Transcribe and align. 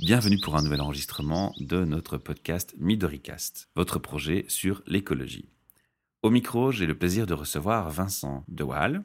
Bienvenue 0.00 0.38
pour 0.38 0.56
un 0.56 0.62
nouvel 0.62 0.82
enregistrement 0.82 1.54
de 1.58 1.86
notre 1.86 2.18
podcast 2.18 2.74
Midoricast, 2.76 3.70
votre 3.74 3.98
projet 3.98 4.44
sur 4.46 4.82
l'écologie. 4.86 5.48
Au 6.22 6.28
micro, 6.28 6.70
j'ai 6.70 6.84
le 6.84 6.98
plaisir 6.98 7.26
de 7.26 7.32
recevoir 7.32 7.88
Vincent 7.88 8.44
De 8.46 8.62
Waal, 8.62 9.02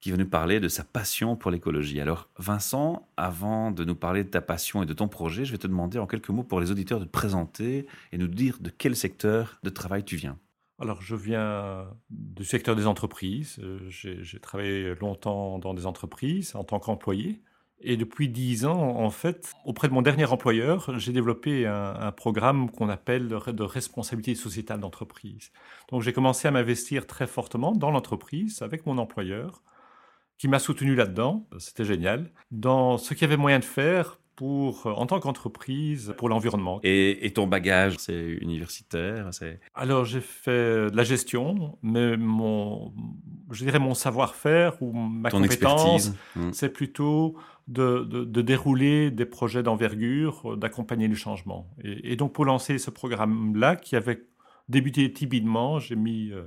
qui 0.00 0.10
va 0.10 0.18
nous 0.18 0.28
parler 0.28 0.60
de 0.60 0.68
sa 0.68 0.84
passion 0.84 1.34
pour 1.34 1.50
l'écologie. 1.50 1.98
Alors 1.98 2.28
Vincent, 2.36 3.08
avant 3.16 3.70
de 3.70 3.84
nous 3.84 3.94
parler 3.94 4.22
de 4.22 4.28
ta 4.28 4.42
passion 4.42 4.82
et 4.82 4.86
de 4.86 4.92
ton 4.92 5.08
projet, 5.08 5.46
je 5.46 5.52
vais 5.52 5.58
te 5.58 5.66
demander 5.66 5.98
en 5.98 6.06
quelques 6.06 6.28
mots 6.28 6.44
pour 6.44 6.60
les 6.60 6.70
auditeurs 6.70 7.00
de 7.00 7.06
te 7.06 7.10
présenter 7.10 7.86
et 8.12 8.18
nous 8.18 8.28
dire 8.28 8.58
de 8.60 8.68
quel 8.68 8.94
secteur 8.94 9.60
de 9.62 9.70
travail 9.70 10.04
tu 10.04 10.16
viens. 10.16 10.38
Alors, 10.78 11.00
je 11.00 11.16
viens 11.16 11.86
du 12.10 12.44
secteur 12.44 12.76
des 12.76 12.86
entreprises. 12.86 13.58
J'ai 13.88 14.40
travaillé 14.40 14.94
longtemps 14.96 15.58
dans 15.58 15.72
des 15.72 15.86
entreprises 15.86 16.54
en 16.54 16.64
tant 16.64 16.80
qu'employé. 16.80 17.40
Et 17.84 17.96
depuis 17.96 18.28
dix 18.28 18.64
ans, 18.64 18.78
en 18.78 19.10
fait, 19.10 19.52
auprès 19.64 19.88
de 19.88 19.92
mon 19.92 20.02
dernier 20.02 20.24
employeur, 20.26 20.98
j'ai 20.98 21.12
développé 21.12 21.66
un, 21.66 22.12
programme 22.12 22.70
qu'on 22.70 22.88
appelle 22.88 23.28
de 23.28 23.62
responsabilité 23.62 24.34
sociétale 24.34 24.80
d'entreprise. 24.80 25.50
Donc 25.90 26.02
j'ai 26.02 26.12
commencé 26.12 26.46
à 26.46 26.52
m'investir 26.52 27.06
très 27.06 27.26
fortement 27.26 27.72
dans 27.72 27.90
l'entreprise 27.90 28.62
avec 28.62 28.86
mon 28.86 28.98
employeur, 28.98 29.62
qui 30.38 30.48
m'a 30.48 30.58
soutenu 30.58 30.94
là-dedans. 30.94 31.46
C'était 31.58 31.84
génial. 31.84 32.30
Dans 32.50 32.98
ce 32.98 33.14
qu'il 33.14 33.22
y 33.22 33.24
avait 33.24 33.36
moyen 33.36 33.58
de 33.58 33.64
faire 33.64 34.18
pour, 34.36 34.86
en 34.86 35.06
tant 35.06 35.20
qu'entreprise, 35.20 36.14
pour 36.16 36.28
l'environnement. 36.28 36.80
Et, 36.82 37.30
ton 37.34 37.46
bagage, 37.46 37.96
c'est 37.98 38.18
universitaire 38.40 39.30
Alors, 39.74 40.04
j'ai 40.04 40.20
fait 40.20 40.90
de 40.90 40.96
la 40.96 41.04
gestion, 41.04 41.78
mais 41.82 42.16
mon, 42.16 42.92
je 43.50 43.64
dirais 43.64 43.78
mon 43.78 43.94
savoir-faire 43.94 44.80
ou 44.82 44.92
ma 44.92 45.30
compétence, 45.30 46.12
hmm. 46.34 46.52
c'est 46.52 46.70
plutôt 46.70 47.36
de, 47.68 48.04
de, 48.04 48.42
dérouler 48.42 49.10
des 49.10 49.26
projets 49.26 49.62
d'envergure, 49.62 50.56
d'accompagner 50.56 51.08
le 51.08 51.14
changement. 51.14 51.68
Et, 51.84 52.16
donc, 52.16 52.32
pour 52.32 52.44
lancer 52.44 52.78
ce 52.78 52.90
programme-là, 52.90 53.76
qui 53.76 53.96
avait 53.96 54.26
débuté 54.68 55.12
timidement, 55.12 55.78
j'ai 55.78 55.96
mis 55.96 56.30
euh, 56.32 56.42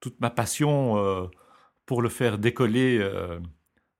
toute 0.00 0.20
ma 0.20 0.30
passion 0.30 0.96
euh, 0.98 1.26
pour 1.84 2.02
le 2.02 2.08
faire 2.08 2.38
décoller. 2.38 2.98
Euh, 3.00 3.38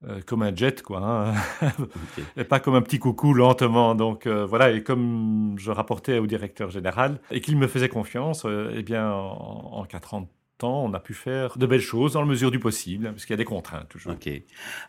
euh, 0.05 0.21
comme 0.27 0.43
un 0.43 0.55
jet, 0.55 0.83
quoi, 0.83 1.01
hein. 1.03 1.35
et 2.37 2.45
pas 2.45 2.61
comme 2.61 2.75
un 2.75 2.83
petit 2.83 2.99
coucou 2.99 3.33
lentement. 3.33 3.95
Donc 3.95 4.27
euh, 4.27 4.45
voilà, 4.45 4.71
et 4.71 4.83
comme 4.83 5.55
je 5.59 5.71
rapportais 5.71 6.19
au 6.19 6.27
directeur 6.27 6.71
général 6.71 7.19
et 7.31 7.41
qu'il 7.41 7.57
me 7.57 7.67
faisait 7.67 7.89
confiance, 7.89 8.45
euh, 8.45 8.75
eh 8.75 8.83
bien 8.83 9.11
en, 9.11 9.71
en, 9.73 9.85
quatre 9.85 10.13
ans 10.15 10.29
temps, 10.57 10.85
on 10.85 10.93
a 10.95 11.01
pu 11.01 11.15
faire 11.15 11.57
de 11.59 11.67
belles 11.67 11.81
choses 11.81 12.15
dans 12.15 12.21
la 12.21 12.27
mesure 12.27 12.51
du 12.51 12.59
possible, 12.59 13.11
parce 13.11 13.25
qu'il 13.25 13.33
y 13.33 13.35
a 13.35 13.39
des 13.39 13.45
contraintes 13.45 13.89
toujours. 13.89 14.13
Ok. 14.13 14.29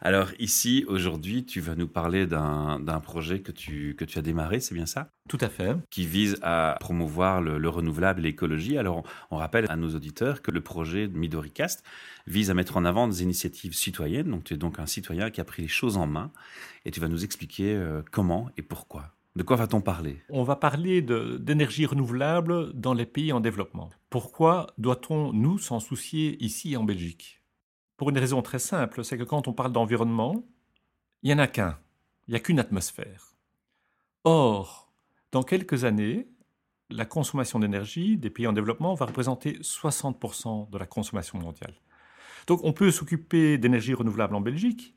Alors 0.02 0.30
ici, 0.40 0.86
aujourd'hui, 0.88 1.46
tu 1.46 1.62
vas 1.62 1.76
nous 1.76 1.88
parler 1.88 2.26
d'un 2.26 3.02
projet 3.04 3.42
que 3.42 3.52
tu, 3.52 3.96
que 3.96 4.06
tu 4.06 4.20
as 4.20 4.22
démarré, 4.22 4.60
c'est 4.60 4.76
bien 4.76 4.86
ça? 4.86 5.10
Tout 5.28 5.38
à 5.42 5.50
fait. 5.50 5.76
Qui 5.90 6.06
vise 6.06 6.38
à 6.42 6.78
promouvoir 6.80 7.42
le, 7.42 7.70
renouvelable 7.70 8.22
et 8.22 8.24
l'écologie. 8.24 8.78
Alors 8.78 9.04
on, 9.30 9.38
rappelle 9.38 9.66
à 9.70 9.76
nos 9.76 9.94
auditeurs 9.94 10.42
que 10.42 10.52
le 10.52 10.62
projet 10.62 11.08
Midoricast 11.08 11.84
vise 12.28 12.50
à 12.50 12.54
mettre 12.54 12.78
en 12.78 12.86
avant 12.86 13.08
des 13.08 13.24
initiatives 13.24 13.74
citoyennes. 13.74 14.30
Donc 14.30 14.46
tu 14.46 14.54
es 14.54 14.58
donc 14.58 14.80
un 14.80 14.86
citoyen 14.86 15.30
qui 15.30 15.42
a 15.42 15.44
pris 15.44 15.64
les 15.64 15.68
choses 15.68 15.98
en 15.98 16.08
main 16.08 16.32
et 16.86 16.92
tu 16.92 17.00
vas 17.00 17.10
nous 17.10 17.24
expliquer 17.24 17.74
euh, 17.76 18.02
comment 18.12 18.50
et 18.58 18.62
pourquoi. 18.62 19.17
De 19.38 19.44
quoi 19.44 19.56
va-t-on 19.56 19.82
parler? 19.82 20.20
On 20.30 20.42
va 20.42 20.56
parler 20.56 21.04
d'énergie 21.04 21.86
renouvelable 21.86 22.74
dans 22.74 22.96
les 22.96 23.06
pays 23.06 23.32
en 23.32 23.40
développement. 23.40 23.92
Pourquoi 24.10 24.66
doit-on 24.80 25.32
nous 25.32 25.60
s'en 25.60 25.80
soucier 25.80 26.44
ici 26.44 26.76
en 26.76 26.84
Belgique? 26.84 27.44
Pour 27.98 28.10
une 28.10 28.18
raison 28.18 28.42
très 28.42 28.58
simple, 28.58 29.04
c'est 29.04 29.16
que 29.16 29.24
quand 29.24 29.48
on 29.48 29.54
parle 29.54 29.72
d'environnement, 29.72 30.44
il 31.22 31.28
n'y 31.28 31.36
en 31.36 31.38
a 31.38 31.46
qu'un, 31.46 31.78
il 32.28 32.32
n'y 32.32 32.38
a 32.38 32.40
qu'une 32.40 32.58
atmosphère. 32.58 33.36
Or, 34.24 34.92
dans 35.32 35.44
quelques 35.44 35.84
années, 35.84 36.28
la 36.90 37.06
consommation 37.06 37.60
d'énergie 37.60 38.18
des 38.18 38.32
pays 38.32 38.48
en 38.48 38.54
développement 38.54 38.96
va 38.96 39.06
représenter 39.06 39.60
60% 39.60 40.72
de 40.72 40.78
la 40.80 40.88
consommation 40.88 41.38
mondiale. 41.38 41.76
Donc 42.48 42.62
on 42.64 42.74
peut 42.74 42.90
s'occuper 42.90 43.60
d'énergie 43.60 43.94
renouvelable 43.94 44.34
en 44.34 44.42
Belgique, 44.42 44.96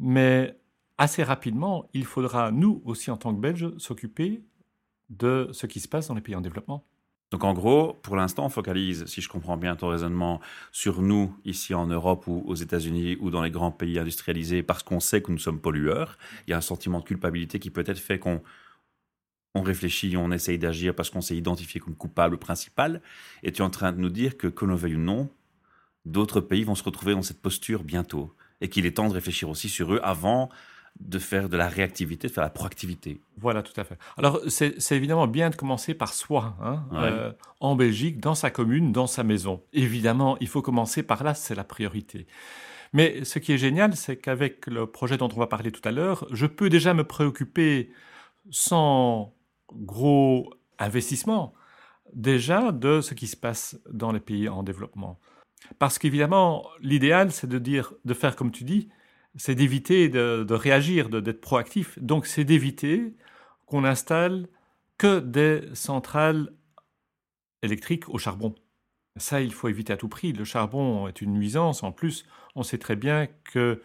mais 0.00 0.56
assez 1.00 1.22
rapidement, 1.22 1.88
il 1.94 2.04
faudra, 2.04 2.52
nous 2.52 2.82
aussi 2.84 3.10
en 3.10 3.16
tant 3.16 3.34
que 3.34 3.40
Belges, 3.40 3.72
s'occuper 3.78 4.42
de 5.08 5.48
ce 5.50 5.66
qui 5.66 5.80
se 5.80 5.88
passe 5.88 6.08
dans 6.08 6.14
les 6.14 6.20
pays 6.20 6.36
en 6.36 6.42
développement. 6.42 6.84
Donc 7.30 7.42
en 7.42 7.54
gros, 7.54 7.94
pour 8.02 8.16
l'instant, 8.16 8.44
on 8.44 8.50
focalise, 8.50 9.06
si 9.06 9.22
je 9.22 9.28
comprends 9.30 9.56
bien 9.56 9.76
ton 9.76 9.88
raisonnement, 9.88 10.40
sur 10.72 11.00
nous 11.00 11.34
ici 11.46 11.72
en 11.72 11.86
Europe 11.86 12.26
ou 12.26 12.42
aux 12.46 12.54
États-Unis 12.54 13.16
ou 13.18 13.30
dans 13.30 13.40
les 13.40 13.50
grands 13.50 13.70
pays 13.70 13.98
industrialisés 13.98 14.62
parce 14.62 14.82
qu'on 14.82 15.00
sait 15.00 15.22
que 15.22 15.32
nous 15.32 15.38
sommes 15.38 15.58
pollueurs. 15.58 16.18
Il 16.46 16.50
y 16.50 16.54
a 16.54 16.58
un 16.58 16.60
sentiment 16.60 17.00
de 17.00 17.04
culpabilité 17.04 17.58
qui 17.60 17.70
peut-être 17.70 17.98
fait 17.98 18.18
qu'on 18.18 18.42
on 19.54 19.62
réfléchit, 19.62 20.18
on 20.18 20.30
essaye 20.32 20.58
d'agir 20.58 20.94
parce 20.94 21.08
qu'on 21.08 21.22
s'est 21.22 21.36
identifié 21.36 21.80
comme 21.80 21.94
coupable 21.94 22.36
principal. 22.36 23.00
Et 23.42 23.52
tu 23.52 23.62
es 23.62 23.64
en 23.64 23.70
train 23.70 23.92
de 23.92 23.98
nous 23.98 24.10
dire 24.10 24.36
que, 24.36 24.48
que 24.48 24.66
l'on 24.66 24.74
veuille 24.74 24.96
ou 24.96 25.00
non, 25.00 25.30
d'autres 26.04 26.42
pays 26.42 26.64
vont 26.64 26.74
se 26.74 26.84
retrouver 26.84 27.14
dans 27.14 27.22
cette 27.22 27.40
posture 27.40 27.84
bientôt. 27.84 28.34
Et 28.60 28.68
qu'il 28.68 28.84
est 28.84 28.98
temps 28.98 29.08
de 29.08 29.14
réfléchir 29.14 29.48
aussi 29.48 29.70
sur 29.70 29.94
eux 29.94 30.00
avant 30.02 30.50
de 30.98 31.18
faire 31.18 31.48
de 31.48 31.56
la 31.56 31.68
réactivité, 31.68 32.28
de 32.28 32.32
faire 32.32 32.44
la 32.44 32.50
proactivité. 32.50 33.20
Voilà, 33.38 33.62
tout 33.62 33.78
à 33.80 33.84
fait. 33.84 33.98
Alors, 34.16 34.40
c'est 34.48 34.92
évidemment 34.92 35.26
bien 35.26 35.50
de 35.50 35.56
commencer 35.56 35.94
par 35.94 36.12
soi, 36.12 36.56
hein, 36.62 36.84
euh, 36.92 37.32
en 37.60 37.74
Belgique, 37.74 38.20
dans 38.20 38.34
sa 38.34 38.50
commune, 38.50 38.92
dans 38.92 39.06
sa 39.06 39.22
maison. 39.22 39.62
Évidemment, 39.72 40.36
il 40.40 40.48
faut 40.48 40.62
commencer 40.62 41.02
par 41.02 41.24
là, 41.24 41.34
c'est 41.34 41.54
la 41.54 41.64
priorité. 41.64 42.26
Mais 42.92 43.24
ce 43.24 43.38
qui 43.38 43.52
est 43.52 43.58
génial, 43.58 43.96
c'est 43.96 44.16
qu'avec 44.16 44.66
le 44.66 44.86
projet 44.86 45.16
dont 45.16 45.28
on 45.34 45.38
va 45.38 45.46
parler 45.46 45.70
tout 45.70 45.86
à 45.88 45.92
l'heure, 45.92 46.26
je 46.32 46.46
peux 46.46 46.68
déjà 46.68 46.92
me 46.92 47.04
préoccuper 47.04 47.90
sans 48.50 49.32
gros 49.72 50.52
investissement, 50.78 51.54
déjà 52.12 52.72
de 52.72 53.00
ce 53.00 53.14
qui 53.14 53.26
se 53.26 53.36
passe 53.36 53.78
dans 53.90 54.12
les 54.12 54.20
pays 54.20 54.48
en 54.48 54.62
développement. 54.62 55.18
Parce 55.78 55.98
qu'évidemment, 55.98 56.66
l'idéal, 56.80 57.30
c'est 57.30 57.46
de 57.46 57.58
dire, 57.58 57.92
de 58.04 58.14
faire 58.14 58.34
comme 58.34 58.50
tu 58.50 58.64
dis, 58.64 58.88
c'est 59.36 59.54
d'éviter 59.54 60.08
de, 60.08 60.54
réagir, 60.54 61.08
d'être 61.08 61.40
proactif. 61.40 61.98
Donc, 61.98 62.26
c'est 62.26 62.44
d'éviter 62.44 63.14
qu'on 63.66 63.84
installe 63.84 64.48
que 64.98 65.20
des 65.20 65.62
centrales 65.74 66.52
électriques 67.62 68.08
au 68.08 68.18
charbon. 68.18 68.54
Ça, 69.16 69.40
il 69.40 69.52
faut 69.52 69.68
éviter 69.68 69.92
à 69.92 69.96
tout 69.96 70.08
prix. 70.08 70.32
Le 70.32 70.44
charbon 70.44 71.08
est 71.08 71.20
une 71.20 71.32
nuisance. 71.32 71.82
En 71.82 71.92
plus, 71.92 72.24
on 72.54 72.62
sait 72.62 72.78
très 72.78 72.96
bien 72.96 73.28
que 73.44 73.82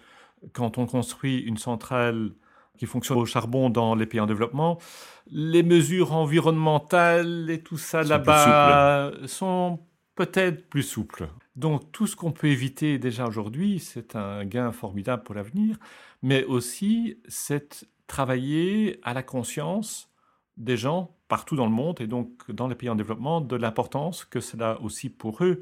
quand 0.53 0.77
on 0.77 0.85
construit 0.85 1.39
une 1.39 1.57
centrale 1.57 2.31
qui 2.77 2.85
fonctionne 2.85 3.17
au 3.17 3.25
charbon 3.25 3.69
dans 3.69 3.95
les 3.95 4.05
pays 4.05 4.19
en 4.19 4.25
développement, 4.25 4.79
les 5.27 5.63
mesures 5.63 6.13
environnementales 6.13 7.49
et 7.49 7.61
tout 7.61 7.77
ça 7.77 8.03
là-bas 8.03 9.11
sont 9.25 9.79
peut-être 10.15 10.69
plus 10.69 10.83
souples. 10.83 11.27
Donc 11.55 11.91
tout 11.91 12.07
ce 12.07 12.15
qu'on 12.15 12.31
peut 12.31 12.47
éviter 12.47 12.99
déjà 12.99 13.27
aujourd'hui, 13.27 13.79
c'est 13.79 14.15
un 14.15 14.45
gain 14.45 14.71
formidable 14.71 15.23
pour 15.23 15.35
l'avenir, 15.35 15.77
mais 16.21 16.43
aussi 16.43 17.17
c'est 17.27 17.87
travailler 18.07 18.99
à 19.03 19.13
la 19.13 19.23
conscience 19.23 20.09
des 20.57 20.77
gens 20.77 21.15
partout 21.27 21.55
dans 21.55 21.65
le 21.65 21.71
monde 21.71 22.01
et 22.01 22.07
donc 22.07 22.49
dans 22.51 22.67
les 22.67 22.75
pays 22.75 22.89
en 22.89 22.95
développement 22.95 23.41
de 23.41 23.55
l'importance 23.55 24.25
que 24.25 24.39
cela 24.39 24.71
a 24.71 24.79
aussi 24.79 25.09
pour 25.09 25.43
eux. 25.43 25.61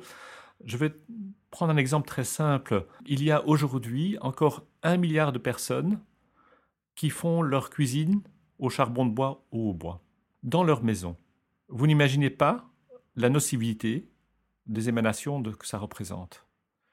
Je 0.66 0.78
vais 0.78 0.94
prendre 1.52 1.72
un 1.72 1.78
exemple 1.78 2.08
très 2.08 2.24
simple. 2.24 2.88
Il 3.06 3.24
y 3.24 3.32
a 3.32 3.46
aujourd'hui 3.48 4.18
encore 4.22 4.66
un 4.82 4.98
milliard 4.98 5.32
de 5.32 5.40
personnes 5.40 6.00
qui 6.96 7.10
font 7.10 7.42
leur 7.42 7.70
cuisine 7.70 8.22
au 8.60 8.70
charbon 8.70 9.06
de 9.06 9.12
bois 9.12 9.46
ou 9.52 9.70
au 9.70 9.74
bois, 9.74 10.02
dans 10.44 10.64
leur 10.64 10.84
maison. 10.84 11.18
Vous 11.70 11.88
n'imaginez 11.88 12.30
pas 12.30 12.66
la 13.16 13.30
nocivité 13.30 14.08
des 14.66 14.90
émanations 14.90 15.40
de, 15.40 15.52
que 15.52 15.68
ça 15.68 15.78
représente. 15.78 16.46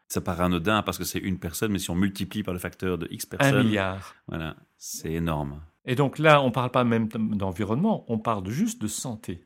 Ça 0.08 0.20
paraît 0.20 0.44
anodin 0.44 0.82
parce 0.82 0.99
que 0.99 1.05
c'est 1.05 1.19
une 1.19 1.38
personne, 1.38 1.72
mais 1.72 1.78
si 1.78 1.90
on 1.90 1.94
multiplie 1.94 2.43
par 2.43 2.52
le 2.52 2.61
facteur 2.61 2.99
de 2.99 3.06
X 3.11 3.26
personnes. 3.26 3.55
Un 3.55 3.62
milliard. 3.62 4.14
Voilà, 4.26 4.56
c'est 4.76 5.12
énorme. 5.12 5.61
Et 5.84 5.94
donc 5.94 6.19
là, 6.19 6.43
on 6.43 6.46
ne 6.46 6.52
parle 6.52 6.70
pas 6.70 6.84
même 6.84 7.08
d'environnement, 7.08 8.05
on 8.08 8.19
parle 8.19 8.49
juste 8.49 8.82
de 8.82 8.88
santé. 8.88 9.44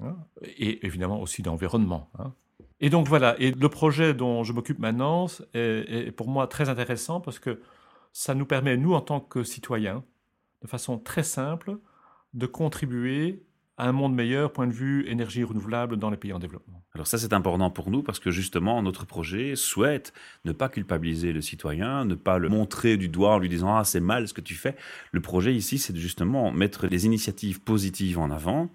Hein, 0.00 0.16
et 0.42 0.86
évidemment 0.86 1.20
aussi 1.20 1.42
d'environnement. 1.42 2.10
Hein. 2.18 2.32
Et 2.80 2.90
donc 2.90 3.08
voilà, 3.08 3.34
et 3.40 3.52
le 3.52 3.68
projet 3.68 4.12
dont 4.12 4.44
je 4.44 4.52
m'occupe 4.52 4.78
maintenant 4.78 5.26
est, 5.54 6.08
est, 6.08 6.12
pour 6.12 6.28
moi 6.28 6.46
très 6.46 6.68
intéressant 6.68 7.20
parce 7.20 7.38
que 7.38 7.60
ça 8.12 8.34
nous 8.34 8.46
permet, 8.46 8.76
nous, 8.76 8.94
en 8.94 9.00
tant 9.00 9.20
que 9.20 9.42
citoyens, 9.42 10.04
de 10.62 10.68
façon 10.68 10.98
très 10.98 11.22
simple, 11.22 11.78
de 12.34 12.46
contribuer 12.46 13.42
à 13.78 13.88
un 13.88 13.92
monde 13.92 14.14
meilleur, 14.14 14.52
point 14.52 14.66
de 14.66 14.72
vue 14.72 15.06
énergie 15.08 15.44
renouvelable 15.44 15.96
dans 15.96 16.08
les 16.08 16.16
pays 16.16 16.32
en 16.32 16.38
développement. 16.38 16.82
Alors 16.94 17.06
ça, 17.06 17.18
c'est 17.18 17.34
important 17.34 17.70
pour 17.70 17.90
nous 17.90 18.02
parce 18.02 18.18
que 18.18 18.30
justement, 18.30 18.82
notre 18.82 19.04
projet 19.04 19.54
souhaite 19.54 20.14
ne 20.46 20.52
pas 20.52 20.70
culpabiliser 20.70 21.32
le 21.32 21.42
citoyen, 21.42 22.06
ne 22.06 22.14
pas 22.14 22.38
le 22.38 22.48
montrer 22.48 22.96
du 22.96 23.08
doigt 23.08 23.34
en 23.34 23.38
lui 23.38 23.50
disant⁇ 23.50 23.68
Ah, 23.80 23.84
c'est 23.84 24.00
mal 24.00 24.28
ce 24.28 24.32
que 24.32 24.40
tu 24.40 24.54
fais⁇ 24.54 24.70
Le 25.12 25.20
projet 25.20 25.54
ici, 25.54 25.76
c'est 25.78 25.94
justement 25.94 26.50
mettre 26.52 26.86
les 26.86 27.04
initiatives 27.04 27.60
positives 27.60 28.18
en 28.18 28.30
avant 28.30 28.70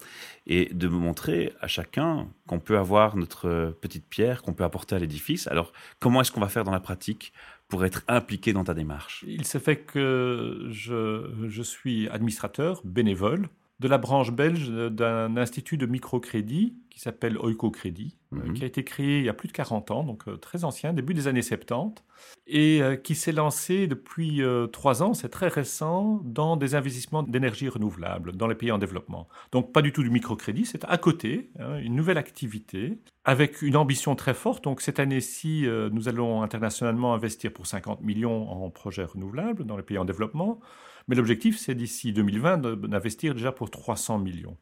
et 0.46 0.72
de 0.72 0.88
montrer 0.88 1.54
à 1.62 1.68
chacun 1.68 2.28
qu'on 2.46 2.60
peut 2.60 2.78
avoir 2.78 3.16
notre 3.16 3.76
petite 3.82 4.06
pierre, 4.08 4.44
qu'on 4.44 4.54
peut 4.54 4.64
apporter 4.64 4.96
à 4.96 5.00
l'édifice. 5.00 5.48
Alors, 5.48 5.74
comment 6.00 6.22
est-ce 6.22 6.32
qu'on 6.32 6.42
va 6.42 6.50
faire 6.50 6.64
dans 6.64 6.72
la 6.72 6.80
pratique 6.80 7.34
pour 7.70 7.86
être 7.86 8.04
impliqué 8.08 8.54
dans 8.54 8.64
ta 8.64 8.76
démarche? 8.76 9.26
Il 9.28 9.46
se 9.46 9.58
fait 9.58 9.78
que 9.78 10.68
je, 10.70 11.48
je 11.48 11.64
suis 11.64 12.08
administrateur 12.10 12.82
bénévole 12.84 13.50
de 13.82 13.88
la 13.88 13.98
branche 13.98 14.32
belge 14.32 14.70
d'un 14.70 15.36
institut 15.38 15.76
de 15.76 15.88
microcrédit 15.88 16.76
qui 16.92 17.00
s'appelle 17.00 17.36
Oikocrédit, 17.40 18.16
euh, 18.34 18.44
mhm. 18.44 18.54
qui 18.54 18.64
a 18.64 18.68
été 18.68 18.84
créé 18.84 19.20
il 19.20 19.26
y 19.26 19.30
a 19.30 19.34
plus 19.34 19.48
de 19.48 19.54
40 19.54 19.90
ans, 19.90 20.04
donc 20.04 20.28
euh, 20.28 20.38
très 20.38 20.66
ancien, 20.66 20.94
début 20.94 21.16
des 21.16 21.28
années 21.28 21.42
70, 21.42 22.04
et 22.46 22.84
euh, 22.84 22.96
qui 22.96 23.16
s'est 23.16 23.32
lancé 23.32 23.88
depuis 23.88 24.42
trois 24.72 25.02
ans, 25.02 25.16
c'est 25.16 25.30
très 25.30 25.48
récent, 25.48 26.22
dans 26.24 26.58
des 26.58 26.76
investissements 26.76 27.24
d'énergie 27.24 27.70
renouvelable 27.70 28.34
dans 28.34 28.46
les 28.46 28.54
pays 28.54 28.72
en 28.72 28.78
développement. 28.78 29.28
Donc 29.52 29.74
pas 29.74 29.82
du 29.82 29.92
tout 29.92 30.04
du 30.04 30.12
microcrédit, 30.12 30.66
c'est 30.66 30.86
à 30.86 30.98
côté, 31.00 31.50
hein, 31.60 31.78
une 31.80 31.96
nouvelle 31.96 32.20
activité, 32.20 33.00
avec 33.24 33.64
une 33.64 33.78
ambition 33.78 34.16
très 34.16 34.36
forte. 34.36 34.64
Donc 34.64 34.82
cette 34.82 35.00
année-ci, 35.00 35.66
nous 35.92 36.08
allons 36.08 36.44
internationalement 36.44 37.16
investir 37.16 37.52
pour 37.52 37.66
50 37.66 38.02
millions 38.02 38.48
en 38.52 38.70
projets 38.70 39.06
renouvelables 39.06 39.66
dans 39.66 39.78
les 39.78 39.84
pays 39.84 39.98
en 39.98 40.06
développement. 40.06 40.60
Mais 41.08 41.16
l'objectif, 41.16 41.58
c'est 41.58 41.76
d'ici 41.76 42.14
2020 42.14 42.58
d'investir 42.88 43.34
déjà 43.34 43.52
pour 43.52 43.70
300 43.70 44.20
millions. 44.20 44.58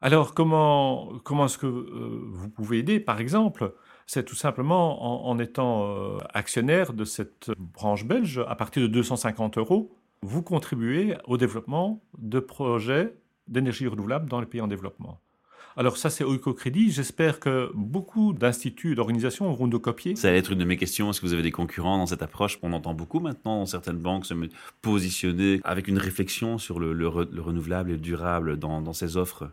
Alors, 0.00 0.34
comment, 0.34 1.12
comment 1.22 1.44
est-ce 1.46 1.58
que 1.58 1.66
euh, 1.66 2.20
vous 2.24 2.48
pouvez 2.48 2.78
aider, 2.78 2.98
par 2.98 3.20
exemple 3.20 3.74
C'est 4.06 4.24
tout 4.24 4.34
simplement 4.34 5.28
en, 5.28 5.38
étant 5.38 5.86
euh, 5.86 6.18
actionnaire 6.34 6.92
de 6.92 7.04
cette 7.04 7.52
branche 7.56 8.04
belge, 8.04 8.44
à 8.48 8.56
partir 8.56 8.82
de 8.82 8.88
250 8.88 9.58
euros, 9.58 9.96
vous 10.22 10.42
contribuez 10.42 11.16
au 11.26 11.36
développement 11.36 12.02
de 12.18 12.40
projets 12.40 13.14
d'énergie 13.46 13.86
renouvelable 13.86 14.28
dans 14.28 14.40
les 14.40 14.46
pays 14.46 14.60
en 14.60 14.66
développement. 14.66 15.20
Alors 15.76 15.96
ça, 15.96 16.10
c'est 16.10 16.24
Oikocrédit. 16.24 16.90
J'espère 16.90 17.40
que 17.40 17.70
beaucoup 17.74 18.32
d'instituts 18.32 18.92
et 18.92 18.94
d'organisations 18.94 19.52
vont 19.52 19.66
nous 19.66 19.80
copier. 19.80 20.16
Ça 20.16 20.30
va 20.30 20.36
être 20.36 20.52
une 20.52 20.58
de 20.58 20.64
mes 20.64 20.76
questions. 20.76 21.10
Est-ce 21.10 21.20
que 21.20 21.26
vous 21.26 21.32
avez 21.32 21.42
des 21.42 21.52
concurrents 21.52 21.98
dans 21.98 22.06
cette 22.06 22.22
approche? 22.22 22.58
On 22.62 22.72
entend 22.72 22.94
beaucoup 22.94 23.20
maintenant 23.20 23.60
dans 23.60 23.66
certaines 23.66 23.98
banques 23.98 24.26
se 24.26 24.34
positionner 24.82 25.60
avec 25.64 25.88
une 25.88 25.98
réflexion 25.98 26.58
sur 26.58 26.78
le, 26.78 27.08
renouvelable 27.08 27.90
et 27.90 27.94
le 27.94 28.00
durable 28.00 28.58
dans, 28.58 28.92
ces 28.92 29.16
offres. 29.16 29.50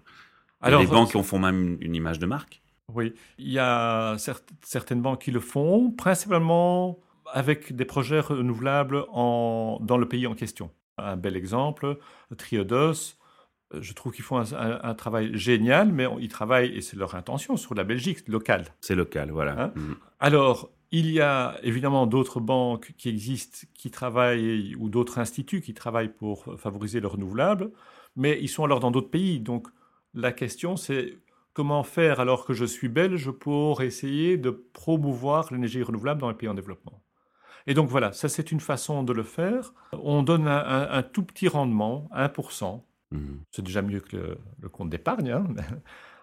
Alors, 0.62 0.82
les 0.82 0.88
banques 0.88 1.16
en 1.16 1.24
font 1.24 1.40
même 1.40 1.78
une, 1.80 1.96
image 1.96 2.20
de 2.20 2.26
marque. 2.26 2.62
Oui, 2.94 3.14
il 3.38 3.52
y 3.52 3.60
a 3.60 4.18
certaines 4.62 5.02
banques 5.02 5.22
qui 5.22 5.32
le 5.32 5.40
font, 5.40 5.92
principalement 5.92 7.00
avec 7.32 7.76
des 7.76 7.86
projets 7.86 8.20
renouvelables 8.20 9.06
dans 9.14 9.98
le 9.98 10.08
pays 10.08 10.28
en 10.28 10.34
question. 10.34 10.72
Un 10.98 11.16
bel 11.16 11.38
exemple, 11.38 11.98
Triodos, 12.38 12.92
euh, 12.92 13.19
je 13.80 13.94
trouve 13.94 14.14
qu'ils 14.14 14.24
font 14.24 14.40
un, 14.40 14.94
travail 14.96 15.38
génial, 15.38 15.92
mais 15.92 16.08
ils 16.20 16.28
travaillent, 16.28 16.76
et 16.76 16.82
c'est 16.82 16.98
leur 16.98 17.16
intention, 17.16 17.56
sur 17.56 17.76
la 17.76 17.84
Belgique 17.84 18.28
locale. 18.28 18.66
C'est 18.82 18.96
local, 18.96 19.32
voilà. 19.32 19.62
Hein 19.62 19.72
mhm. 19.76 19.96
Alors, 20.20 20.72
il 20.92 21.12
y 21.12 21.22
a 21.22 21.56
évidemment 21.62 22.08
d'autres 22.08 22.40
banques 22.40 22.94
qui 22.98 23.10
existent, 23.10 23.68
qui 23.76 23.92
travaillent, 23.92 24.76
ou 24.76 24.90
d'autres 24.90 25.20
instituts 25.20 25.62
qui 25.62 25.74
travaillent 25.74 26.10
pour 26.10 26.60
favoriser 26.60 27.00
le 27.00 27.08
renouvelable, 27.08 27.72
mais 28.16 28.40
ils 28.42 28.48
sont 28.48 28.64
alors 28.64 28.80
dans 28.80 28.90
d'autres 28.90 29.12
pays. 29.12 29.40
Donc, 29.40 29.68
la 30.16 30.32
question, 30.32 30.76
c'est 30.76 31.20
comment 31.54 31.84
faire 31.84 32.20
alors 32.20 32.46
que 32.46 32.54
je 32.54 32.66
suis 32.66 32.90
belge 32.90 33.30
pour 33.30 33.84
essayer 33.84 34.38
de 34.38 34.50
promouvoir 34.50 35.54
l'énergie 35.54 35.84
renouvelable 35.84 36.22
dans 36.22 36.30
les 36.30 36.36
pays 36.36 36.50
en 36.50 36.56
développement? 36.56 37.04
Et 37.68 37.76
donc 37.76 37.88
voilà, 37.88 38.14
ça 38.14 38.30
c'est 38.30 38.52
une 38.52 38.62
façon 38.62 39.04
de 39.04 39.14
le 39.14 39.22
faire. 39.22 39.74
On 39.92 40.24
donne 40.24 40.48
un, 40.48 40.90
un 40.90 41.04
tout 41.04 41.22
petit 41.22 41.48
rendement, 41.48 42.10
1%, 42.16 42.82
Mhm. 43.12 43.42
C'est 43.52 43.64
déjà 43.64 43.82
mieux 43.82 44.00
que 44.00 44.38
le, 44.60 44.70
compte 44.70 44.90
d'épargne, 44.90 45.34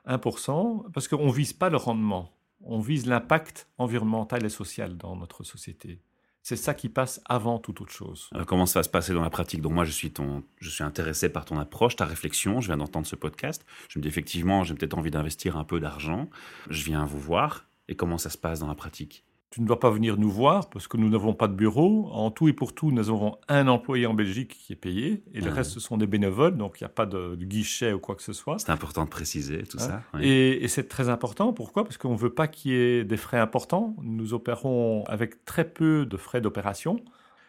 1%, 0.07 0.51
hein, 0.51 0.89
parce 0.95 1.09
qu'on 1.09 1.27
ne 1.27 1.33
vise 1.33 1.53
pas 1.53 1.69
le 1.69 1.77
rendement, 1.77 2.33
on 2.63 2.81
vise 2.81 3.07
l'impact 3.07 3.69
environnemental 3.79 4.45
et 4.45 4.49
social 4.49 4.97
dans 4.97 5.17
notre 5.17 5.45
société. 5.45 6.01
C'est 6.43 6.55
ça 6.55 6.75
qui 6.75 6.89
passe 6.89 7.21
avant 7.25 7.59
toute 7.59 7.81
autre 7.81 7.91
chose. 7.91 8.31
comment 8.47 8.67
ça 8.67 8.79
va 8.79 8.85
se 8.85 8.89
passer 8.89 9.13
dans 9.13 9.23
la 9.23 9.31
pratique? 9.31 9.61
Donc 9.61 9.73
moi, 9.73 9.85
je 9.85 9.91
suis, 9.91 10.13
ton, 10.13 10.45
je 10.61 10.71
suis 10.71 10.85
intéressé 10.85 11.29
par 11.29 11.45
ton 11.45 11.59
approche, 11.59 11.97
ta 11.97 12.05
réflexion. 12.05 12.61
Je 12.61 12.69
viens 12.69 12.77
d'entendre 12.77 13.05
ce 13.05 13.17
podcast. 13.17 13.67
Je 13.89 13.99
me 13.99 14.03
dis 14.03 14.07
effectivement, 14.07 14.63
j'ai 14.63 14.75
peut-être 14.75 14.97
envie 14.97 15.11
d'investir 15.11 15.57
un 15.57 15.65
peu 15.65 15.81
d'argent. 15.81 16.31
Je 16.71 16.85
viens 16.85 17.05
vous 17.05 17.19
voir. 17.19 17.67
Et 17.89 17.97
comment 17.97 18.17
ça 18.17 18.31
se 18.31 18.39
passe 18.39 18.61
dans 18.61 18.69
la 18.69 18.77
pratique? 18.77 19.25
Tu 19.57 19.63
ne 19.63 19.67
dois 19.67 19.81
pas 19.81 19.89
venir 19.89 20.19
nous 20.19 20.31
voir 20.31 20.69
parce 20.69 20.87
que 20.87 20.99
nous 20.99 21.09
n'avons 21.09 21.33
pas 21.33 21.49
de 21.49 21.55
bureau. 21.55 22.11
En 22.13 22.31
tout 22.31 22.47
et 22.47 22.53
pour 22.53 22.75
tout, 22.75 22.93
nous 22.93 23.09
avons 23.09 23.39
un 23.49 23.69
employé 23.69 24.05
en 24.05 24.13
Belgique 24.13 24.51
qui 24.51 24.75
est 24.75 24.77
payé 24.77 25.23
et 25.33 25.41
le 25.41 25.51
ah. 25.51 25.55
reste, 25.55 25.71
ce 25.71 25.81
sont 25.81 25.97
des 25.97 26.07
bénévoles, 26.07 26.59
donc 26.59 26.79
il 26.79 26.85
n'y 26.85 26.87
a 26.89 26.91
pas 26.91 27.07
de, 27.07 27.35
guichet 27.37 27.95
ou 27.95 27.99
quoi 27.99 28.17
que 28.17 28.23
ce 28.23 28.35
soit. 28.35 28.59
C'est 28.59 28.69
important 28.69 29.05
de 29.05 29.09
préciser 29.09 29.63
tout 29.63 29.79
ça. 29.79 30.03
Hein? 30.13 30.19
Et, 30.21 30.69
c'est 30.69 30.89
très 30.89 31.09
important. 31.09 31.55
Pourquoi? 31.55 31.85
Parce 31.85 31.97
qu'on 31.97 32.13
ne 32.13 32.19
veut 32.19 32.35
pas 32.35 32.49
qu'il 32.49 32.73
y 32.73 32.75
ait 32.75 33.05
des 33.05 33.17
frais 33.17 33.39
importants. 33.39 33.97
Nous 34.03 34.35
opérons 34.35 35.05
avec 35.07 35.47
très 35.47 35.65
peu 35.65 36.05
de 36.05 36.19
frais 36.19 36.43
d'opération. 36.43 37.01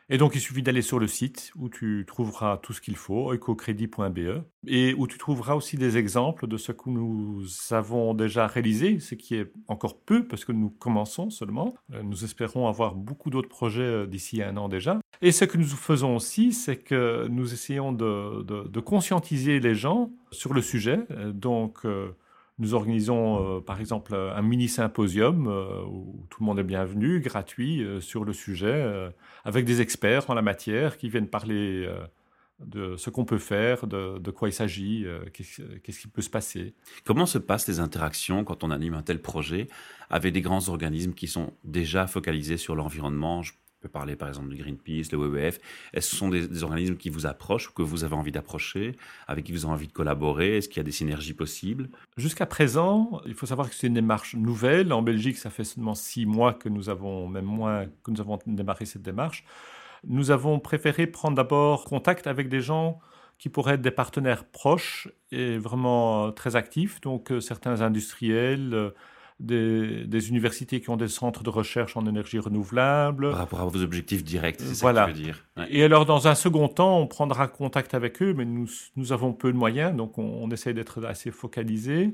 Et 0.10 0.18
donc, 0.18 0.36
il 0.36 0.40
suffit 0.40 0.62
d'aller 0.62 0.82
sur 0.82 1.00
le 1.00 1.08
site 1.08 1.52
où 1.58 1.68
tu 1.68 2.06
trouveras 2.08 2.58
tout 2.58 2.72
ce 2.72 2.80
qu'il 2.80 2.96
faut, 2.96 3.34
ecocredit.be, 3.34 4.42
et 4.66 4.94
où 4.94 5.06
tu 5.06 5.18
trouveras 5.18 5.56
aussi 5.56 5.76
des 5.76 5.98
exemples 5.98 6.48
de 6.48 6.56
ce 6.56 6.72
que 6.72 6.90
nous 6.90 7.44
avons 7.72 8.14
déjà 8.14 8.48
réalisé, 8.48 9.00
ce 9.00 9.16
qui 9.16 9.36
est 9.36 9.52
encore 9.68 10.00
peu 10.00 10.26
parce 10.26 10.46
que 10.46 10.54
nous 10.54 10.70
commençons 10.70 11.30
seulement. 11.30 11.76
Euh, 11.94 12.04
nous 12.04 12.24
espérons 12.24 12.68
avoir 12.68 12.96
beaucoup 12.96 13.30
d'autres 13.30 13.50
projets 13.50 13.82
euh, 13.82 14.08
d'ici 14.08 14.42
un 14.42 14.56
an 14.56 14.70
déjà. 14.70 15.00
Et 15.22 15.34
ce 15.34 15.44
que 15.44 15.58
nous 15.58 15.66
faisons 15.66 16.16
aussi, 16.16 16.54
c'est 16.54 16.78
que 16.78 17.28
nous 17.28 17.54
essayons 17.54 17.92
de, 17.92 18.80
conscientiser 18.80 19.60
les 19.60 19.76
gens 19.76 20.12
sur 20.32 20.54
le 20.54 20.62
sujet. 20.62 21.00
Euh, 21.12 21.34
donc, 21.34 21.86
nous 22.60 22.74
organisons 22.74 23.58
euh, 23.58 23.62
par 23.62 23.80
exemple 23.80 24.16
un 24.16 24.42
mini 24.42 24.68
symposium 24.68 25.48
euh, 25.48 25.84
où 25.86 26.26
tout 26.30 26.42
le 26.42 26.46
monde 26.46 26.60
est 26.60 26.64
bienvenu, 26.64 27.20
gratuit, 27.20 27.84
euh, 27.84 28.02
sur 28.02 28.24
le 28.24 28.34
sujet, 28.34 29.12
avec 29.46 29.66
des 29.66 29.82
experts 29.82 30.30
en 30.30 30.34
la 30.34 30.42
matière 30.42 30.98
qui 30.98 31.10
viennent 31.10 31.28
parler 31.28 31.88
de 32.60 32.96
ce 32.98 33.10
qu'on 33.10 33.26
peut 33.26 33.38
faire, 33.38 33.88
de, 33.88 34.32
quoi 34.32 34.50
il 34.50 34.54
s'agit, 34.54 35.06
qu'est-ce 35.34 36.00
qui 36.00 36.08
peut 36.08 36.22
se 36.22 36.30
passer. 36.30 36.74
Comment 37.06 37.26
se 37.26 37.38
passent 37.38 37.68
les 37.68 37.80
interactions 37.80 38.44
quand 38.44 38.64
on 38.64 38.72
anime 38.72 38.96
un 38.96 39.04
tel 39.04 39.22
projet 39.22 39.68
avec 40.10 40.34
des 40.34 40.42
grands 40.42 40.70
organismes 40.70 41.14
qui 41.14 41.28
sont 41.28 41.54
déjà 41.64 42.08
focalisés 42.08 42.58
sur 42.58 42.76
l'environnement? 42.76 43.42
Peut 43.88 43.92
parler 43.92 44.16
par 44.16 44.28
exemple 44.28 44.50
du 44.50 44.58
Greenpeace, 44.58 45.12
le 45.12 45.18
WWF. 45.18 45.60
Est-ce 45.94 46.10
que 46.10 46.12
ce 46.12 46.16
sont 46.16 46.30
des, 46.30 46.64
organismes 46.64 46.98
qui 46.98 47.10
vous 47.10 47.26
approchent 47.26 47.70
ou 47.70 47.74
que 47.74 47.82
vous 47.82 48.04
avez 48.04 48.16
envie 48.16 48.32
d'approcher, 48.32 48.96
avec 49.28 49.46
qui 49.46 49.52
vous 49.52 49.66
avez 49.66 49.74
envie 49.74 49.88
de 49.88 49.94
collaborer? 49.94 50.58
Est-ce 50.58 50.70
qu'il 50.70 50.78
y 50.78 50.82
a 50.82 50.84
des 50.84 50.92
synergies 50.92 51.34
possibles? 51.34 51.90
Jusqu'à 52.18 52.46
présent, 52.46 53.22
il 53.26 53.34
faut 53.34 53.46
savoir 53.46 53.70
que 53.70 53.76
c'est 53.76 53.88
une 53.88 53.94
démarche 53.94 54.36
nouvelle. 54.36 54.92
En 54.94 55.02
Belgique, 55.02 55.38
ça 55.38 55.50
fait 55.50 55.64
seulement 55.64 55.96
six 55.96 56.26
mois 56.26 56.54
que 56.54 56.70
nous 56.70 56.90
avons, 56.90 57.28
même 57.28 57.46
moins, 57.46 57.86
que 58.04 58.12
nous 58.12 58.22
avons 58.22 58.40
démarré 58.46 58.86
cette 58.86 59.04
démarche. 59.04 59.44
Nous 60.06 60.32
avons 60.32 60.60
préféré 60.60 61.08
prendre 61.08 61.36
d'abord 61.36 61.86
contact 61.86 62.28
avec 62.28 62.50
des 62.50 62.62
gens 62.62 63.00
qui 63.40 63.50
pourraient 63.50 63.76
être 63.76 63.82
des 63.82 63.92
partenaires 63.92 64.46
proches 64.46 65.10
et 65.32 65.58
vraiment 65.58 66.32
très 66.32 66.56
actifs, 66.56 67.02
donc 67.02 67.32
euh, 67.32 67.40
certains 67.40 67.82
industriels, 67.82 68.94
euh, 69.52 70.06
des, 70.06 70.30
universités 70.30 70.82
qui 70.82 70.90
ont 70.90 70.98
des 70.98 71.08
centres 71.08 71.44
de 71.44 71.50
recherche 71.50 71.96
en 71.96 72.06
énergie 72.08 72.40
renouvelable. 72.40 73.30
Par 73.30 73.40
rapport 73.40 73.62
à 73.62 73.66
vos 73.66 73.82
objectifs 73.84 74.24
directs, 74.24 74.60
c'est 74.60 74.74
ça 74.74 74.94
que 74.94 75.00
je 75.00 75.06
veux 75.06 75.24
dire. 75.24 75.46
Et 75.70 75.84
alors, 75.84 76.06
dans 76.06 76.28
un 76.28 76.36
second 76.36 76.68
temps, 76.68 77.00
on 77.00 77.08
prendra 77.08 77.48
contact 77.48 77.94
avec 77.94 78.22
eux, 78.22 78.34
mais 78.34 78.46
nous, 78.46 78.68
nous 78.96 79.12
avons 79.12 79.34
peu 79.34 79.52
de 79.52 79.58
moyens, 79.58 79.96
donc 79.96 80.18
on, 80.18 80.24
on 80.24 80.50
essaie 80.50 80.74
d'être 80.74 81.06
assez 81.06 81.32
focalisé. 81.32 82.14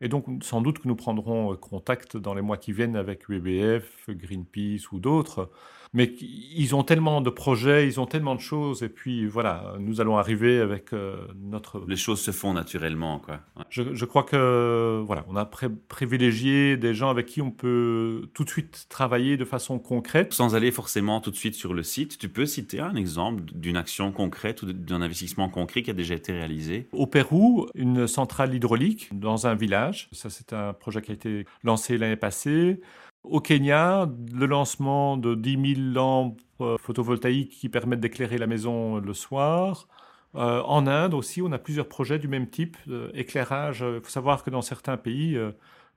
Et 0.00 0.08
donc, 0.08 0.26
sans 0.42 0.62
doute 0.62 0.78
que 0.78 0.88
nous 0.88 0.96
prendrons 0.96 1.56
contact 1.56 2.16
dans 2.16 2.32
les 2.34 2.42
mois 2.42 2.56
qui 2.56 2.72
viennent 2.72 2.96
avec 2.96 3.28
UBF, 3.28 4.08
Greenpeace 4.08 4.92
ou 4.92 5.00
d'autres 5.00 5.50
mais 5.92 6.12
ils 6.20 6.74
ont 6.74 6.82
tellement 6.82 7.20
de 7.20 7.30
projets, 7.30 7.86
ils 7.86 8.00
ont 8.00 8.06
tellement 8.06 8.34
de 8.34 8.40
choses, 8.40 8.82
et 8.82 8.88
puis 8.88 9.26
voilà, 9.26 9.74
nous 9.78 10.00
allons 10.00 10.18
arriver 10.18 10.60
avec 10.60 10.92
euh, 10.92 11.16
notre... 11.40 11.84
Les 11.88 11.96
choses 11.96 12.20
se 12.20 12.30
font 12.30 12.52
naturellement, 12.52 13.18
quoi. 13.18 13.40
Je, 13.70 14.04
crois 14.04 14.22
que, 14.22 15.02
voilà, 15.04 15.24
on 15.28 15.36
a 15.36 15.44
privilégié 15.88 16.76
des 16.76 16.94
gens 16.94 17.10
avec 17.10 17.26
qui 17.26 17.42
on 17.42 17.50
peut 17.50 18.28
tout 18.34 18.44
de 18.44 18.50
suite 18.50 18.86
travailler 18.88 19.36
de 19.36 19.44
façon 19.44 19.78
concrète. 19.78 20.32
Sans 20.32 20.54
aller 20.54 20.70
forcément 20.70 21.20
tout 21.20 21.30
de 21.30 21.36
suite 21.36 21.54
sur 21.54 21.74
le 21.74 21.82
site, 21.82 22.18
tu 22.18 22.28
peux 22.28 22.46
citer 22.46 22.80
un 22.80 22.94
exemple 22.94 23.42
d'une 23.52 23.76
action 23.76 24.12
concrète 24.12 24.62
ou 24.62 24.72
d'un 24.72 25.02
investissement 25.02 25.48
concret 25.48 25.82
qui 25.82 25.90
a 25.90 25.94
déjà 25.94 26.14
été 26.14 26.32
réalisé? 26.32 26.88
Au 26.92 27.06
Pérou, 27.06 27.68
une 27.74 28.06
centrale 28.06 28.54
hydraulique 28.54 29.08
dans 29.12 29.46
un 29.46 29.54
village, 29.54 30.08
ça 30.12 30.30
c'est 30.30 30.52
un 30.52 30.72
projet 30.72 31.02
qui 31.02 31.10
a 31.10 31.14
été 31.14 31.46
lancé 31.62 31.98
l'année 31.98 32.16
passée. 32.16 32.80
Au 33.24 33.40
Kenya, 33.40 34.08
le 34.32 34.46
lancement 34.46 35.16
de 35.16 35.34
10 35.34 35.74
000 35.74 35.92
lampes 35.92 36.40
euh, 36.60 36.78
photovoltaïques 36.78 37.50
qui 37.50 37.68
permettent 37.68 38.00
d'éclairer 38.00 38.38
la 38.38 38.46
maison 38.46 38.96
le 38.98 39.14
soir. 39.14 39.88
Euh, 40.34 40.62
en 40.62 40.86
Inde 40.86 41.14
aussi, 41.14 41.42
on 41.42 41.52
a 41.52 41.58
plusieurs 41.58 41.88
projets 41.88 42.18
du 42.18 42.28
même 42.28 42.48
type, 42.48 42.76
euh, 42.88 43.10
éclairage. 43.14 43.84
Il 43.86 44.00
faut 44.00 44.10
savoir 44.10 44.44
que 44.44 44.50
dans 44.50 44.62
certains 44.62 44.96
pays 44.96 45.38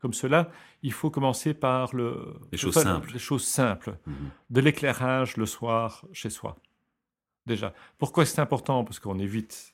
comme 0.01 0.13
cela, 0.13 0.49
il 0.81 0.91
faut 0.91 1.11
commencer 1.11 1.53
par 1.53 1.95
le, 1.95 2.33
les, 2.51 2.57
choses 2.57 2.73
simples. 2.73 3.11
les 3.13 3.19
choses 3.19 3.45
simples. 3.45 3.97
Mhm. 4.07 4.15
De 4.49 4.61
l'éclairage 4.61 5.37
le 5.37 5.45
soir 5.45 6.05
chez 6.11 6.31
soi. 6.31 6.57
Déjà. 7.45 7.73
Pourquoi 7.97 8.25
c'est 8.25 8.41
important? 8.41 8.83
Parce 8.83 8.99
qu'on 8.99 9.19
évite 9.19 9.73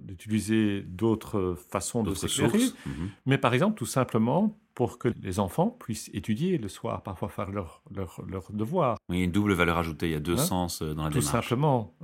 d'utiliser 0.00 0.82
d'autres 0.82 1.56
façons 1.70 2.02
de 2.02 2.14
s'éclairer, 2.14 2.64
mhm. 2.86 3.10
mais 3.26 3.38
par 3.38 3.54
exemple 3.54 3.76
tout 3.76 3.86
simplement 3.86 4.58
pour 4.74 4.98
que 4.98 5.08
les 5.20 5.38
enfants 5.38 5.68
puissent 5.68 6.10
étudier 6.14 6.56
le 6.56 6.68
soir, 6.68 7.02
parfois 7.02 7.28
faire 7.28 7.50
leurs 7.50 7.82
leur, 7.94 8.22
leur 8.26 8.52
devoirs. 8.52 8.96
Oui, 9.08 9.22
une 9.22 9.30
double 9.30 9.52
valeur 9.52 9.78
ajoutée, 9.78 10.06
il 10.06 10.12
y 10.12 10.16
a 10.16 10.20
deux 10.20 10.38
hein? 10.38 10.44
sens 10.44 10.82
dans 10.82 11.04
la 11.04 11.10
tout 11.10 11.18
démarche. 11.18 11.24
Tout 11.24 11.42
simplement. 11.42 11.94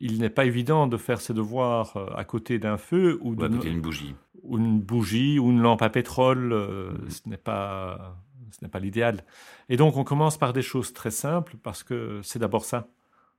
il 0.00 0.18
n'est 0.18 0.30
pas 0.30 0.44
évident 0.44 0.86
de 0.86 0.96
faire 0.96 1.20
ses 1.20 1.32
devoirs 1.32 1.96
à 2.14 2.24
côté 2.24 2.58
d'un 2.58 2.76
feu 2.76 3.18
ou, 3.22 3.30
ou 3.30 3.48
d'une 3.48 3.80
bougie. 3.80 4.14
Ou 4.42 4.58
une 4.58 4.80
bougie 4.80 5.38
ou 5.38 5.50
une 5.50 5.60
lampe 5.60 5.82
à 5.82 5.88
pétrole, 5.88 6.54
mhm. 6.54 7.10
ce 7.10 7.28
n'est 7.28 7.38
pas 7.38 8.16
ce 8.58 8.64
n'est 8.64 8.70
pas 8.70 8.78
l'idéal. 8.78 9.24
Et 9.68 9.76
donc, 9.76 9.96
on 9.96 10.04
commence 10.04 10.38
par 10.38 10.52
des 10.52 10.62
choses 10.62 10.92
très 10.92 11.10
simples 11.10 11.56
parce 11.62 11.82
que 11.82 12.20
c'est 12.22 12.38
d'abord 12.38 12.64
ça. 12.64 12.88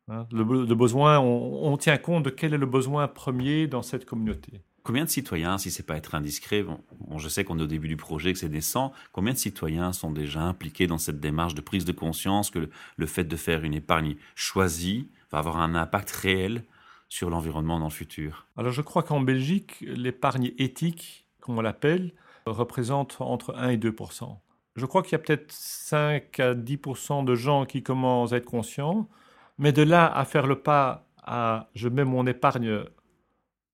Hein. 0.09 0.25
Le, 0.31 0.43
besoin, 0.75 1.19
on, 1.19 1.75
tient 1.77 1.97
compte 1.97 2.23
de 2.23 2.29
quel 2.29 2.53
est 2.53 2.57
le 2.57 2.65
besoin 2.65 3.07
premier 3.07 3.67
dans 3.67 3.81
cette 3.81 4.05
communauté. 4.05 4.61
Combien 4.83 5.03
de 5.03 5.09
citoyens, 5.09 5.57
si 5.57 5.69
c'est 5.69 5.85
pas 5.85 5.97
être 5.97 6.15
indiscret, 6.15 6.63
bon, 6.63 6.79
je 7.17 7.27
sais 7.27 7.43
qu'on 7.43 7.59
est 7.59 7.63
au 7.63 7.67
début 7.67 7.89
du 7.89 7.97
projet, 7.97 8.31
que 8.31 8.39
c'est 8.39 8.47
naissant, 8.47 8.93
combien 9.11 9.33
de 9.33 9.37
citoyens 9.37 9.91
sont 9.91 10.11
déjà 10.11 10.41
impliqués 10.41 10.87
dans 10.87 10.97
cette 10.97 11.19
démarche 11.19 11.55
de 11.55 11.61
prise 11.61 11.83
de 11.83 11.91
conscience 11.91 12.49
que 12.49 12.69
le, 12.95 13.05
fait 13.05 13.25
de 13.25 13.35
faire 13.35 13.65
une 13.65 13.73
épargne 13.73 14.15
choisie 14.33 15.09
va 15.29 15.39
avoir 15.39 15.57
un 15.57 15.75
impact 15.75 16.11
réel 16.11 16.63
sur 17.09 17.29
l'environnement 17.29 17.79
dans 17.79 17.87
le 17.87 17.91
futur? 17.91 18.47
Alors 18.55 18.71
je 18.71 18.81
crois 18.81 19.03
qu'en 19.03 19.19
Belgique, 19.19 19.81
l'épargne 19.81 20.53
éthique, 20.57 21.27
comme 21.41 21.57
on 21.57 21.61
l'appelle, 21.61 22.13
représente 22.45 23.17
entre 23.19 23.55
1 23.57 23.71
et 23.71 23.77
2% 23.77 24.37
je 24.77 24.85
crois 24.85 25.01
qu'il 25.01 25.13
y 25.13 25.15
a 25.15 25.19
peut-être 25.19 25.51
5 25.51 26.39
à 26.39 26.53
10% 26.53 27.25
de 27.25 27.35
gens 27.35 27.65
qui 27.65 27.81
commencent 27.81 28.31
à 28.31 28.37
être 28.37 28.45
conscients, 28.45 29.09
mais 29.57 29.71
de 29.71 29.81
là 29.81 30.05
à 30.05 30.25
faire 30.25 30.47
le 30.47 30.59
pas 30.59 31.07
à 31.23 31.69
je 31.75 31.89
mets 31.89 32.05
mon 32.05 32.25
épargne 32.25 32.83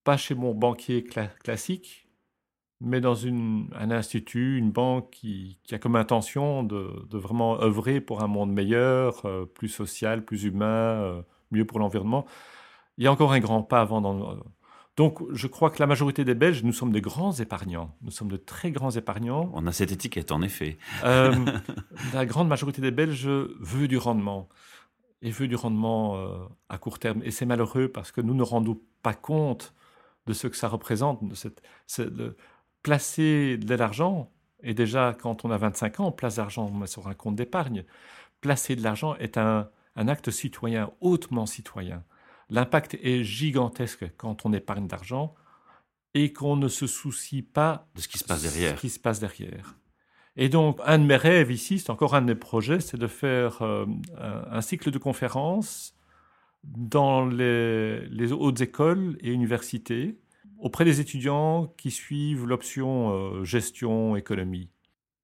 pas 0.04 0.18
chez 0.18 0.36
mon 0.36 0.54
banquier 0.54 1.04
classique, 1.04 2.10
mais 2.82 3.00
dans 3.00 3.16
une, 3.16 3.70
un 3.80 3.92
institut, 3.92 4.58
une 4.58 4.72
banque 4.72 5.10
qui, 5.12 5.60
a 5.72 5.78
comme 5.78 5.96
intention 5.96 6.64
de, 6.64 7.06
vraiment 7.12 7.62
œuvrer 7.62 8.02
pour 8.02 8.22
un 8.22 8.28
monde 8.28 8.52
meilleur, 8.52 9.26
euh, 9.26 9.46
plus 9.46 9.70
social, 9.70 10.26
plus 10.26 10.44
humain, 10.44 10.66
euh, 10.66 11.22
mieux 11.52 11.66
pour 11.66 11.80
l'environnement. 11.80 12.26
Il 12.98 13.06
y 13.06 13.08
a 13.08 13.12
encore 13.12 13.32
un 13.32 13.40
grand 13.40 13.64
pas 13.64 13.80
avant 13.80 14.02
dans, 14.02 14.38
donc, 14.96 15.24
je 15.32 15.48
crois 15.48 15.72
que 15.72 15.80
la 15.80 15.88
majorité 15.88 16.24
des 16.24 16.36
Belges, 16.36 16.64
nous 16.64 16.74
sommes 16.74 16.92
des 16.92 17.02
grands 17.02 17.34
épargnants. 17.34 17.96
Nous 18.04 18.12
sommes 18.12 18.28
de 18.28 18.38
très 18.38 18.70
grands 18.70 18.92
épargnants. 18.92 19.50
On 19.54 19.66
a 19.66 19.72
cette 19.72 19.92
étiquette, 19.92 20.32
en 20.32 20.44
effet. 20.44 20.78
Euh, 21.04 21.34
la 22.14 22.28
grande 22.28 22.48
majorité 22.48 22.80
des 22.80 22.92
Belges 22.92 23.28
veut 23.28 23.88
du 23.88 23.98
rendement 23.98 24.50
et 25.24 25.32
veut 25.32 25.48
du 25.48 25.56
rendement 25.56 26.18
euh, 26.18 26.46
à 26.70 26.78
court 26.78 27.00
terme. 27.00 27.22
Et 27.24 27.32
c'est 27.32 27.46
malheureux 27.46 27.88
parce 27.88 28.12
que 28.12 28.22
nous 28.22 28.36
ne 28.36 28.44
rendons 28.44 28.80
pas 29.02 29.14
compte 29.14 29.74
de 30.28 30.34
ce 30.34 30.48
que 30.48 30.56
ça 30.56 30.68
représente. 30.68 31.28
De 31.28 31.34
cette, 31.34 31.64
placer 32.84 33.58
de 33.58 33.76
l'argent, 33.76 34.32
et 34.62 34.74
déjà 34.74 35.16
quand 35.20 35.46
on 35.46 35.52
a 35.52 35.58
25 35.58 36.02
ans, 36.02 36.08
on 36.08 36.12
place 36.12 36.38
l'argent 36.38 36.86
sur 36.86 37.08
un 37.08 37.14
compte 37.14 37.38
d'épargne. 37.38 37.86
Placer 38.42 38.76
de 38.76 38.84
l'argent 38.84 39.16
est 39.16 39.38
un 39.38 39.70
acte 39.96 40.30
citoyen, 40.30 40.92
hautement 41.00 41.46
citoyen. 41.46 42.04
L'impact 42.50 42.98
est 43.02 43.24
gigantesque 43.24 44.06
quand 44.18 44.46
on 44.46 44.52
épargne 44.52 44.88
d'argent 44.88 45.34
et 46.14 46.34
qu'on 46.34 46.58
ne 46.58 46.68
se 46.68 46.86
soucie 46.86 47.42
pas 47.42 47.88
de 47.96 48.02
ce 48.02 48.10
qui 48.10 48.18
se 48.18 48.26
passe 48.26 48.42
derrière. 48.44 48.76
Ce 48.76 48.82
qui 48.82 48.90
se 48.90 49.00
passe 49.00 49.20
derrière. 49.20 49.76
Et 50.36 50.50
donc, 50.50 50.80
un 50.86 50.98
de 50.98 51.04
mes 51.04 51.16
rêves 51.16 51.52
ici, 51.52 51.80
c'est 51.80 51.92
encore 51.92 52.16
un 52.16 52.22
de 52.22 52.28
mes 52.28 52.36
projets, 52.36 52.80
c'est 52.80 52.98
de 52.98 53.08
faire 53.08 53.62
euh, 53.62 53.86
un, 54.50 54.62
cycle 54.62 54.90
de 54.90 54.98
conférences 54.98 55.96
dans 56.64 57.26
les, 57.26 58.08
les, 58.08 58.32
hautes 58.32 58.62
écoles 58.62 59.18
et 59.22 59.32
universités 59.32 60.18
auprès 60.58 60.86
des 60.86 61.00
étudiants 61.00 61.72
qui 61.78 61.92
suivent 61.92 62.48
l'option 62.48 63.12
euh, 63.12 63.44
gestion 63.44 64.16
économie. 64.16 64.70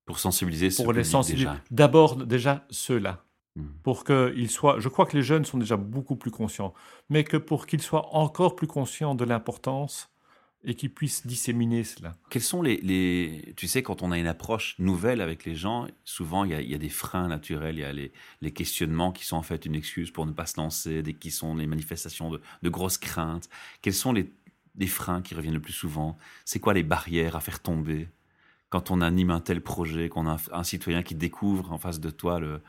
Pour 0.05 0.19
sensibiliser 0.19 0.69
Pour 0.83 0.93
les 0.93 1.03
sensibiliser. 1.03 1.49
D'abord, 1.71 2.15
déjà, 2.15 2.65
ceux-là. 2.69 3.23
Hmm. 3.55 3.67
Pour 3.83 4.03
qu'ils 4.03 4.49
soient, 4.49 4.79
je 4.79 4.89
crois 4.89 5.05
que 5.05 5.15
les 5.15 5.23
jeunes 5.23 5.45
sont 5.45 5.57
déjà 5.57 5.77
beaucoup 5.77 6.17
plus 6.17 6.31
conscients, 6.31 6.73
mais 7.09 7.23
que 7.23 7.37
pour 7.37 7.65
qu'ils 7.65 7.81
soient 7.81 8.13
encore 8.15 8.55
plus 8.55 8.67
conscients 8.67 9.15
de 9.15 9.23
l'importance 9.25 10.11
et 10.63 10.75
qu'ils 10.75 10.93
puissent 10.93 11.25
disséminer 11.25 11.83
cela. 11.83 12.15
Quels 12.29 12.41
sont 12.41 12.61
les, 12.61 13.53
Tu 13.55 13.67
sais, 13.67 13.81
quand 13.81 14.01
on 14.01 14.11
a 14.11 14.17
une 14.17 14.27
approche 14.27 14.75
nouvelle 14.77 15.21
avec 15.21 15.45
les 15.45 15.55
gens, 15.55 15.87
souvent 16.03 16.43
il 16.43 16.51
y 16.51 16.75
a, 16.75 16.77
des 16.77 16.89
freins 16.89 17.27
naturels, 17.27 17.77
il 17.77 17.81
y 17.81 17.83
a 17.83 17.93
les, 17.93 18.51
questionnements 18.51 19.11
qui 19.11 19.25
sont 19.25 19.37
en 19.37 19.41
fait 19.41 19.65
une 19.65 19.75
excuse 19.75 20.11
pour 20.11 20.25
ne 20.25 20.31
pas 20.31 20.45
se 20.45 20.59
lancer, 20.59 21.01
des, 21.01 21.13
qui 21.13 21.31
sont 21.31 21.55
les 21.55 21.67
manifestations 21.67 22.31
de, 22.31 22.69
grosses 22.69 22.97
craintes. 22.97 23.49
Quels 23.81 23.93
sont 23.93 24.11
les, 24.11 24.29
les 24.77 24.87
freins 24.87 25.21
qui 25.21 25.33
reviennent 25.33 25.53
le 25.53 25.61
plus 25.61 25.73
souvent? 25.73 26.17
C'est 26.43 26.59
quoi 26.59 26.73
les 26.73 26.83
barrières 26.83 27.35
à 27.35 27.39
faire 27.39 27.61
tomber 27.61 28.09
quand 28.69 28.91
on 28.91 29.01
anime 29.01 29.31
un 29.31 29.39
tel 29.39 29.61
projet, 29.61 30.09
qu'on 30.09 30.27
a 30.27 30.37
un 30.51 30.63
citoyen 30.63 31.01
qui 31.01 31.15
découvre 31.15 31.71
en 31.71 31.79
face 31.79 31.99
de 31.99 32.11
toi 32.11 32.39
le, 32.39 32.61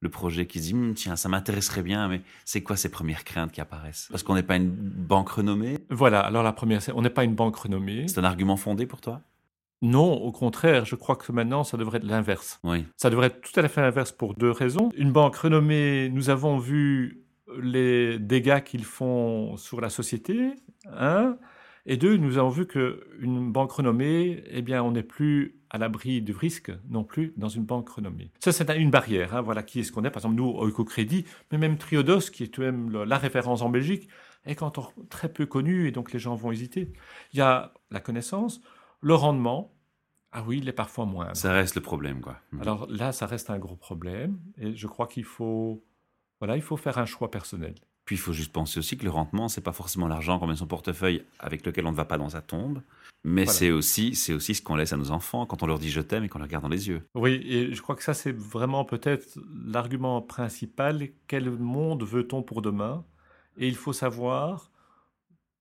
le 0.00 0.08
projet 0.08 0.46
qui 0.46 0.58
se 0.58 0.64
dit 0.64 0.74
hum, 0.74 0.94
tiens 0.94 1.16
ça 1.16 1.28
m'intéresserait 1.28 1.82
bien 1.82 2.08
mais 2.08 2.22
c'est 2.44 2.62
quoi 2.62 2.76
ces 2.76 2.90
premières 2.90 3.24
craintes 3.24 3.52
qui 3.52 3.60
apparaissent? 3.60 4.08
Parce 4.10 4.22
qu'on 4.22 4.34
n'est 4.34 4.42
pas 4.42 4.56
une 4.56 4.70
banque 4.70 5.30
renommée? 5.30 5.78
Voilà 5.90 6.20
alors 6.20 6.42
la 6.42 6.52
première 6.52 6.82
c'est 6.82 6.92
on 6.92 7.02
n'est 7.02 7.10
pas 7.10 7.24
une 7.24 7.34
banque 7.34 7.56
renommée 7.56 8.08
c'est 8.08 8.18
un 8.18 8.24
argument 8.24 8.56
fondé 8.56 8.86
pour 8.86 9.00
toi? 9.00 9.22
Non, 9.82 10.12
au 10.12 10.30
contraire, 10.30 10.84
je 10.84 10.94
crois 10.94 11.16
que 11.16 11.32
maintenant, 11.32 11.64
ça 11.64 11.78
devrait 11.78 11.96
être 11.96 12.04
l'inverse. 12.04 12.60
Oui. 12.64 12.84
Ça 12.98 13.08
devrait 13.08 13.28
être 13.28 13.40
tout 13.40 13.58
à 13.58 13.66
fait 13.66 13.80
l'inverse 13.80 14.12
pour 14.12 14.34
deux 14.34 14.50
raisons. 14.50 14.90
Une 14.94 15.10
banque 15.10 15.36
renommée, 15.36 16.10
nous 16.10 16.28
avons 16.28 16.58
vu 16.58 17.24
les 17.62 18.18
dégâts 18.18 18.62
qu'ils 18.62 18.84
font 18.84 19.56
sur 19.56 19.80
la 19.80 19.88
société, 19.88 20.50
hein, 20.86 21.36
et 21.90 21.96
deux, 21.96 22.16
nous 22.16 22.38
avons 22.38 22.50
vu 22.50 22.68
qu'une 22.68 23.50
banque 23.50 23.72
renommée, 23.72 24.44
eh 24.46 24.62
bien, 24.62 24.80
on 24.80 24.92
n'est 24.92 25.02
plus 25.02 25.60
à 25.70 25.76
l'abri 25.76 26.22
du 26.22 26.30
risque 26.30 26.70
non 26.88 27.02
plus 27.02 27.34
dans 27.36 27.48
une 27.48 27.64
banque 27.64 27.88
renommée. 27.88 28.30
Ça, 28.38 28.52
c'est 28.52 28.70
une 28.76 28.92
barrière. 28.92 29.34
Hein, 29.34 29.40
voilà 29.40 29.64
qui 29.64 29.80
est-ce 29.80 29.90
qu'on 29.90 30.04
est. 30.04 30.10
Par 30.10 30.20
exemple, 30.20 30.36
nous, 30.36 30.46
au 30.46 30.86
mais 31.50 31.58
même 31.58 31.78
Triodos, 31.78 32.30
qui 32.32 32.44
est 32.44 32.58
même 32.58 32.92
la 33.02 33.18
référence 33.18 33.62
en 33.62 33.70
Belgique, 33.70 34.08
est 34.46 34.62
encore 34.62 34.92
très 35.08 35.32
peu 35.32 35.46
connu 35.46 35.88
et 35.88 35.90
donc 35.90 36.12
les 36.12 36.20
gens 36.20 36.36
vont 36.36 36.52
hésiter. 36.52 36.92
Il 37.32 37.40
y 37.40 37.42
a 37.42 37.74
la 37.90 37.98
connaissance, 37.98 38.60
le 39.00 39.14
rendement. 39.14 39.74
Ah 40.30 40.44
oui, 40.46 40.58
il 40.58 40.68
est 40.68 40.72
parfois 40.72 41.06
moins. 41.06 41.34
Ça 41.34 41.52
reste 41.52 41.74
le 41.74 41.80
problème, 41.80 42.20
quoi. 42.20 42.38
Mhm. 42.52 42.60
Alors 42.60 42.86
là, 42.88 43.10
ça 43.10 43.26
reste 43.26 43.50
un 43.50 43.58
gros 43.58 43.74
problème 43.74 44.38
et 44.58 44.76
je 44.76 44.86
crois 44.86 45.08
qu'il 45.08 45.24
faut, 45.24 45.84
voilà, 46.38 46.54
il 46.54 46.62
faut 46.62 46.76
faire 46.76 46.98
un 46.98 47.06
choix 47.06 47.32
personnel. 47.32 47.74
Puis 48.10 48.16
il 48.16 48.20
faut 48.20 48.32
juste 48.32 48.50
penser 48.50 48.80
aussi 48.80 48.96
que 48.98 49.04
le 49.04 49.10
rendement, 49.10 49.48
c'est 49.48 49.60
pas 49.60 49.70
forcément 49.70 50.08
l'argent 50.08 50.40
qu'on 50.40 50.48
met 50.48 50.54
dans 50.54 50.58
son 50.58 50.66
portefeuille 50.66 51.22
avec 51.38 51.64
lequel 51.64 51.86
on 51.86 51.92
ne 51.92 51.96
va 51.96 52.04
pas 52.04 52.18
dans 52.18 52.30
sa 52.30 52.42
tombe, 52.42 52.82
mais 53.22 53.46
c'est 53.46 53.70
aussi, 53.70 54.16
c'est 54.16 54.32
aussi 54.32 54.56
ce 54.56 54.62
qu'on 54.62 54.74
laisse 54.74 54.92
à 54.92 54.96
nos 54.96 55.12
enfants 55.12 55.46
quand 55.46 55.62
on 55.62 55.66
leur 55.68 55.78
dit 55.78 55.90
je 55.90 56.00
t'aime 56.00 56.24
et 56.24 56.28
qu'on 56.28 56.38
les 56.38 56.46
regarde 56.46 56.64
dans 56.64 56.68
les 56.68 56.88
yeux. 56.88 57.06
Oui, 57.14 57.40
et 57.44 57.72
je 57.72 57.80
crois 57.80 57.94
que 57.94 58.02
ça 58.02 58.12
c'est 58.12 58.36
vraiment 58.36 58.84
peut-être 58.84 59.38
l'argument 59.64 60.20
principal. 60.22 61.10
Quel 61.28 61.52
monde 61.52 62.02
veut-on 62.02 62.42
pour 62.42 62.62
demain? 62.62 63.04
Et 63.56 63.68
il 63.68 63.76
faut 63.76 63.92
savoir 63.92 64.72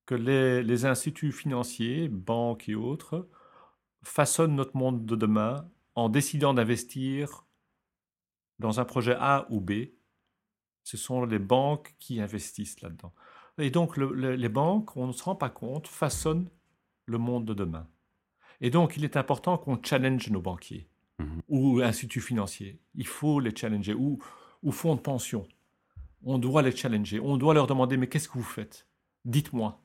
que 0.08 0.15
les, 0.15 0.63
les 0.63 0.86
instituts 0.88 1.32
financiers, 1.32 2.08
banques 2.08 2.68
et 2.68 2.74
autres, 2.74 3.27
façonnent 4.01 4.56
notre 4.56 4.75
monde 4.75 5.06
de 5.06 5.15
demain 5.15 5.70
en 5.94 6.10
décidant 6.10 6.56
d'investir 6.56 7.46
dans 8.58 8.79
un 8.79 8.86
projet 8.86 9.15
A 9.20 9.46
ou 9.51 9.62
B 9.62 9.89
ce 10.89 10.98
sont 10.98 11.24
les 11.24 11.38
banques 11.38 11.93
qui 12.00 12.19
investissent 12.19 12.81
là-dedans. 12.81 13.13
Et 13.60 13.69
donc, 13.69 13.96
les 13.98 14.50
banques, 14.50 14.98
on 14.98 15.05
ne 15.05 15.12
se 15.12 15.22
rend 15.22 15.36
pas 15.36 15.50
compte, 15.50 15.88
façonnent 15.88 16.50
le 17.05 17.19
monde 17.19 17.46
de 17.46 17.53
demain. 17.53 17.88
Et 18.60 18.72
donc, 18.72 18.98
il 18.98 19.03
est 19.03 19.15
important 19.15 19.60
qu'on 19.60 19.79
challenge 19.84 20.31
nos 20.31 20.41
banquiers 20.41 20.89
mhm. 21.19 21.41
ou 21.48 21.81
instituts 21.81 22.22
financiers. 22.22 22.81
Il 22.96 23.05
faut 23.05 23.39
les 23.39 23.55
challenger 23.55 23.93
ou, 23.93 24.17
ou 24.63 24.72
fonds 24.72 24.96
de 24.96 25.01
pension. 25.01 25.48
On 26.24 26.39
doit 26.39 26.63
les 26.63 26.75
challenger. 26.75 27.19
On 27.19 27.38
doit 27.38 27.53
leur 27.53 27.67
demander 27.67 27.96
mais 27.96 28.08
qu'est-ce 28.08 28.27
que 28.27 28.39
vous 28.39 28.43
faites? 28.43 28.88
Dites-moi. 29.25 29.79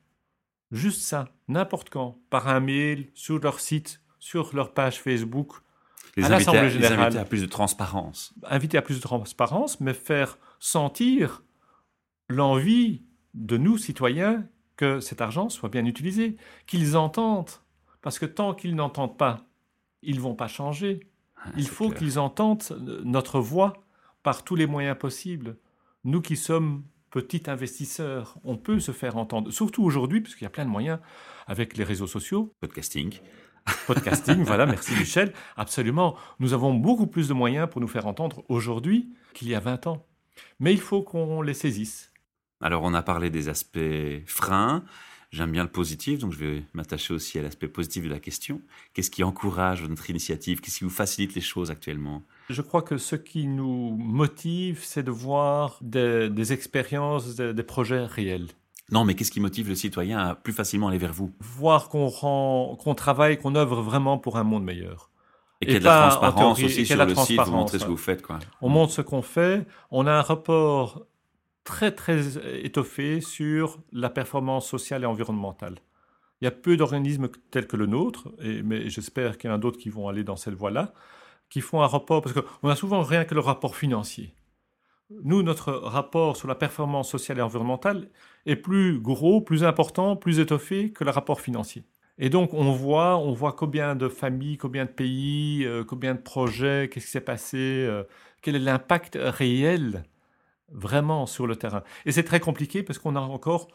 Juste 0.71 1.01
ça, 1.01 1.29
n'importe 1.47 1.91
quand, 1.91 2.17
par 2.31 2.47
un 2.47 2.59
mail, 2.59 3.11
sur 3.13 3.37
leur 3.39 3.59
site, 3.59 4.01
sur 4.17 4.55
leur 4.55 4.73
page 4.73 4.99
Facebook, 4.99 5.53
les, 6.17 6.23
à 6.23 6.35
à, 6.35 6.39
les 6.39 6.85
inviter 6.85 7.19
à 7.19 7.25
plus 7.25 7.41
de 7.41 7.45
transparence. 7.45 8.33
Inviter 8.43 8.79
à 8.79 8.81
plus 8.81 8.95
de 8.95 9.01
transparence, 9.01 9.79
mais 9.79 9.93
faire 9.93 10.39
sentir 10.59 11.43
l'envie 12.29 13.03
de 13.33 13.57
nous, 13.57 13.77
citoyens, 13.77 14.47
que 14.77 14.99
cet 14.99 15.21
argent 15.21 15.49
soit 15.49 15.69
bien 15.69 15.85
utilisé, 15.85 16.37
qu'ils 16.67 16.97
entendent. 16.97 17.51
Parce 18.01 18.19
que 18.19 18.25
tant 18.25 18.53
qu'ils 18.53 18.75
n'entendent 18.75 19.17
pas, 19.17 19.45
ils 20.01 20.19
vont 20.19 20.35
pas 20.35 20.47
changer. 20.47 21.07
Ah, 21.37 21.49
Il 21.57 21.67
faut 21.67 21.89
qu'ils 21.89 22.19
entendent 22.19 22.63
notre 23.03 23.39
voix 23.39 23.73
par 24.23 24.43
tous 24.43 24.55
les 24.55 24.67
moyens 24.67 24.97
possibles. 24.97 25.57
Nous 26.03 26.21
qui 26.21 26.35
sommes 26.35 26.83
petits 27.09 27.43
investisseurs, 27.47 28.37
on 28.43 28.57
peut 28.57 28.79
se 28.79 28.91
faire 28.91 29.17
entendre, 29.17 29.51
surtout 29.51 29.83
aujourd'hui, 29.83 30.21
puisqu'il 30.21 30.43
y 30.43 30.47
a 30.47 30.49
plein 30.49 30.65
de 30.65 30.69
moyens 30.69 30.99
avec 31.47 31.77
les 31.77 31.83
réseaux 31.83 32.07
sociaux. 32.07 32.53
Podcasting. 32.59 33.19
Podcasting, 33.87 34.43
voilà, 34.43 34.65
merci 34.65 34.93
Michel. 34.95 35.33
Absolument. 35.55 36.15
Nous 36.39 36.53
avons 36.53 36.73
beaucoup 36.73 37.07
plus 37.07 37.27
de 37.27 37.33
moyens 37.33 37.69
pour 37.69 37.81
nous 37.81 37.87
faire 37.87 38.05
entendre 38.05 38.43
aujourd'hui 38.49 39.13
qu'il 39.33 39.47
y 39.47 39.55
a 39.55 39.59
20 39.59 39.87
ans. 39.87 40.05
Mais 40.59 40.73
il 40.73 40.79
faut 40.79 41.01
qu'on 41.01 41.41
les 41.41 41.53
saisisse. 41.53 42.11
Alors 42.61 42.83
on 42.83 42.93
a 42.93 43.01
parlé 43.01 43.29
des 43.29 43.49
aspects 43.49 43.79
freins. 44.25 44.83
J'aime 45.31 45.51
bien 45.51 45.63
le 45.63 45.69
positif, 45.69 46.19
donc 46.19 46.31
je 46.31 46.37
vais 46.37 46.63
m'attacher 46.73 47.13
aussi 47.13 47.37
à 47.37 47.41
l'aspect 47.41 47.67
positif 47.67 48.05
de 48.05 48.09
la 48.09 48.19
question. 48.19 48.61
Qu'est-ce 48.93 49.11
qui 49.11 49.21
encourage 49.21 49.83
notre 49.83 50.09
initiative? 50.09 50.61
Qu'est-ce 50.61 50.77
qui 50.77 50.83
vous 50.85 50.89
facilite 50.89 51.35
les 51.35 51.41
choses 51.41 51.71
actuellement? 51.71 52.23
Je 52.49 52.61
crois 52.61 52.83
que 52.83 52.97
ce 52.97 53.17
qui 53.17 53.45
nous 53.47 53.97
motive, 53.97 54.79
c'est 54.83 55.03
de 55.03 55.11
voir 55.11 55.77
des, 55.81 56.53
expériences, 56.53 57.35
des, 57.35 57.63
projets 57.63 58.05
réels. 58.05 58.47
Non, 58.91 59.03
mais 59.03 59.15
qu'est-ce 59.15 59.31
qui 59.31 59.41
motive 59.41 59.67
le 59.67 59.75
citoyen 59.75 60.19
à 60.19 60.35
plus 60.35 60.53
facilement 60.53 60.87
aller 60.87 60.99
vers 60.99 61.11
vous? 61.11 61.33
Voir 61.39 61.89
qu'on 61.89 62.09
qu'on 62.09 62.95
travaille, 62.95 63.37
qu'on 63.37 63.55
œuvre 63.55 63.81
vraiment 63.81 64.17
pour 64.17 64.37
un 64.37 64.43
monde 64.43 64.63
meilleur. 64.63 65.09
Et, 65.61 65.65
qu'il 65.65 65.73
y 65.73 65.77
a 65.77 65.79
de 65.79 65.85
la 65.85 66.09
transparence 66.09 66.61
aussi 66.61 66.85
sur 66.85 67.05
le 67.05 67.15
site, 67.15 67.41
vous 67.41 67.51
montrez 67.51 67.79
ce 67.79 67.85
que 67.85 67.89
vous 67.89 67.97
faites. 67.97 68.21
Quoi. 68.21 68.39
On 68.61 68.69
montre 68.69 68.91
ce 68.91 69.01
qu'on 69.01 69.21
fait, 69.21 69.65
on 69.89 70.05
a 70.05 70.11
un 70.11 70.21
rapport 70.21 71.05
très 71.63 71.91
très 71.91 72.37
étoffé 72.63 73.21
sur 73.21 73.79
la 73.91 74.09
performance 74.09 74.67
sociale 74.67 75.03
et 75.03 75.05
environnementale. 75.05 75.75
Il 76.41 76.45
y 76.45 76.47
a 76.47 76.51
peu 76.51 76.77
d'organismes 76.77 77.29
tels 77.51 77.67
que 77.67 77.77
le 77.77 77.85
nôtre, 77.85 78.29
et, 78.39 78.61
mais 78.61 78.89
j'espère 78.89 79.37
qu'il 79.37 79.49
y 79.49 79.53
en 79.53 79.55
a 79.55 79.59
d'autres 79.59 79.79
qui 79.79 79.89
vont 79.89 80.07
aller 80.07 80.23
dans 80.23 80.35
cette 80.35 80.53
voie-là, 80.53 80.93
qui 81.49 81.61
font 81.61 81.81
un 81.81 81.87
rapport, 81.87 82.21
parce 82.21 82.35
qu'on 82.35 82.69
a 82.69 82.75
souvent 82.75 83.01
rien 83.01 83.25
que 83.25 83.33
le 83.33 83.39
rapport 83.39 83.75
financier. 83.75 84.35
Nous, 85.09 85.43
notre 85.43 85.71
rapport 85.71 86.35
sur 86.35 86.47
la 86.47 86.55
performance 86.55 87.09
sociale 87.09 87.37
et 87.37 87.41
environnementale 87.41 88.09
est 88.45 88.55
plus 88.55 88.99
gros, 88.99 89.39
plus 89.39 89.63
important, 89.63 90.15
plus 90.15 90.39
étoffé 90.39 90.91
que 90.91 91.03
le 91.03 91.11
rapport 91.11 91.41
financier. 91.41 91.83
Et 92.17 92.29
donc, 92.29 92.53
on 92.53 92.71
voit, 92.71 93.17
on 93.17 93.33
voit 93.33 93.53
combien 93.53 93.95
de 93.95 94.07
familles, 94.07 94.57
combien 94.57 94.85
de 94.85 94.89
pays, 94.89 95.65
euh, 95.65 95.83
combien 95.83 96.15
de 96.15 96.21
projets, 96.21 96.89
qu'est-ce 96.91 97.05
qui 97.05 97.11
s'est 97.11 97.21
passé, 97.21 97.57
euh, 97.57 98.03
quel 98.41 98.55
est 98.55 98.59
l'impact 98.59 99.17
réel 99.21 100.03
vraiment 100.69 101.25
sur 101.25 101.45
le 101.47 101.55
terrain. 101.55 101.83
Et 102.05 102.11
c'est 102.11 102.23
très 102.23 102.39
compliqué 102.39 102.83
parce 102.83 102.99
qu'on 102.99 103.15
a 103.15 103.19
encore, 103.19 103.67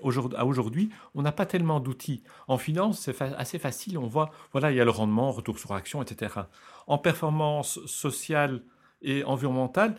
aujourd'hui, 0.00 0.90
on 1.14 1.22
n'a 1.22 1.32
pas 1.32 1.46
tellement 1.46 1.80
d'outils. 1.80 2.22
En 2.46 2.56
finance, 2.56 3.00
c'est 3.00 3.20
assez 3.20 3.58
facile, 3.58 3.98
on 3.98 4.06
voit, 4.06 4.30
voilà, 4.52 4.70
il 4.70 4.76
y 4.76 4.80
a 4.80 4.84
le 4.84 4.90
rendement, 4.90 5.32
retour 5.32 5.58
sur 5.58 5.72
action, 5.72 6.00
etc. 6.00 6.42
En 6.86 6.98
performance 6.98 7.84
sociale 7.86 8.62
et 9.02 9.24
environnementale, 9.24 9.96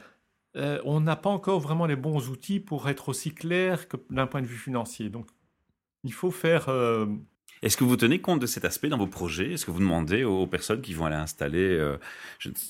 euh, 0.55 0.81
on 0.85 1.01
n'a 1.01 1.15
pas 1.15 1.29
encore 1.29 1.59
vraiment 1.59 1.85
les 1.85 1.95
bons 1.95 2.29
outils 2.29 2.59
pour 2.59 2.89
être 2.89 3.09
aussi 3.09 3.33
clair 3.33 3.87
que 3.87 3.97
d'un 4.09 4.25
point 4.25 4.41
de 4.41 4.47
vue 4.47 4.57
financier. 4.57 5.09
Donc, 5.09 5.27
il 6.03 6.13
faut 6.13 6.31
faire 6.31 6.69
est-ce 7.61 7.75
que 7.75 7.83
vous 7.83 7.97
tenez 7.97 8.19
compte 8.19 8.39
de 8.39 8.45
cet 8.45 8.63
aspect 8.63 8.87
dans 8.87 8.97
vos 8.97 9.07
projets? 9.07 9.53
Est-ce 9.53 9.65
que 9.65 9.71
vous 9.71 9.79
demandez 9.79 10.23
aux 10.23 10.47
personnes 10.47 10.81
qui 10.81 10.93
vont 10.93 11.05
aller 11.05 11.15
installer 11.15 11.59
euh, 11.59 11.97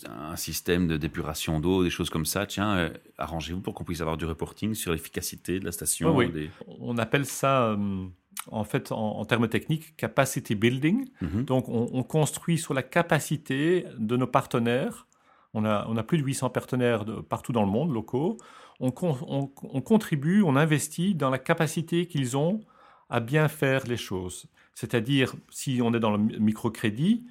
un 0.07 0.35
système 0.35 0.87
de 0.87 0.97
d'épuration 0.97 1.59
d'eau, 1.59 1.83
des 1.83 1.91
choses 1.91 2.09
comme 2.09 2.25
ça, 2.25 2.45
tiens, 2.47 2.75
euh, 2.75 2.89
arrangez-vous 3.17 3.61
pour 3.61 3.75
qu'on 3.75 3.83
puisse 3.83 4.01
avoir 4.01 4.17
du 4.17 4.25
reporting 4.25 4.73
sur 4.73 4.91
l'efficacité 4.91 5.59
de 5.59 5.65
la 5.65 5.71
station 5.71 6.15
oui. 6.15 6.49
On 6.79 6.97
appelle 6.97 7.25
ça, 7.25 7.69
euh, 7.69 8.07
en 8.47 8.63
fait, 8.63 8.91
en, 8.91 9.23
termes 9.25 9.47
techniques, 9.47 9.95
capacity 9.95 10.55
building. 10.55 11.07
Mhm. 11.21 11.45
Donc, 11.45 11.69
on, 11.69 12.03
construit 12.03 12.57
sur 12.57 12.73
la 12.73 12.83
capacité 12.83 13.85
de 13.97 14.17
nos 14.17 14.27
partenaires. 14.27 15.07
On 15.53 15.65
a, 15.65 15.85
on 15.87 15.97
a 15.97 16.03
plus 16.03 16.17
de 16.17 16.23
800 16.23 16.49
partenaires 16.49 17.05
de, 17.05 17.21
partout 17.21 17.51
dans 17.51 17.63
le 17.63 17.69
monde, 17.69 17.93
locaux. 17.93 18.37
On, 18.79 18.91
on 18.97 19.81
contribue, 19.81 20.41
on 20.41 20.55
investit 20.55 21.13
dans 21.13 21.29
la 21.29 21.37
capacité 21.37 22.07
qu'ils 22.07 22.37
ont 22.37 22.61
à 23.09 23.19
bien 23.19 23.47
faire 23.47 23.85
les 23.85 23.97
choses. 23.97 24.47
C'est-à-dire, 24.79 25.35
si 25.49 25.81
on 25.83 25.93
est 25.93 25.99
dans 25.99 26.15
le 26.15 26.39
microcrédit, 26.39 27.25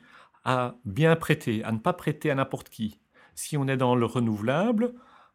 à 0.45 0.75
bien 0.85 1.17
prêter, 1.17 1.65
à 1.65 1.73
ne 1.73 1.79
pas 1.79 1.95
prêter 1.95 2.31
à 2.31 2.35
n'importe 2.35 2.69
qui. 2.69 2.99
Si 3.35 3.57
on 3.57 3.67
est 3.69 3.79
dans 3.79 3.95
le 3.95 4.05
renouvelable, 4.05 4.93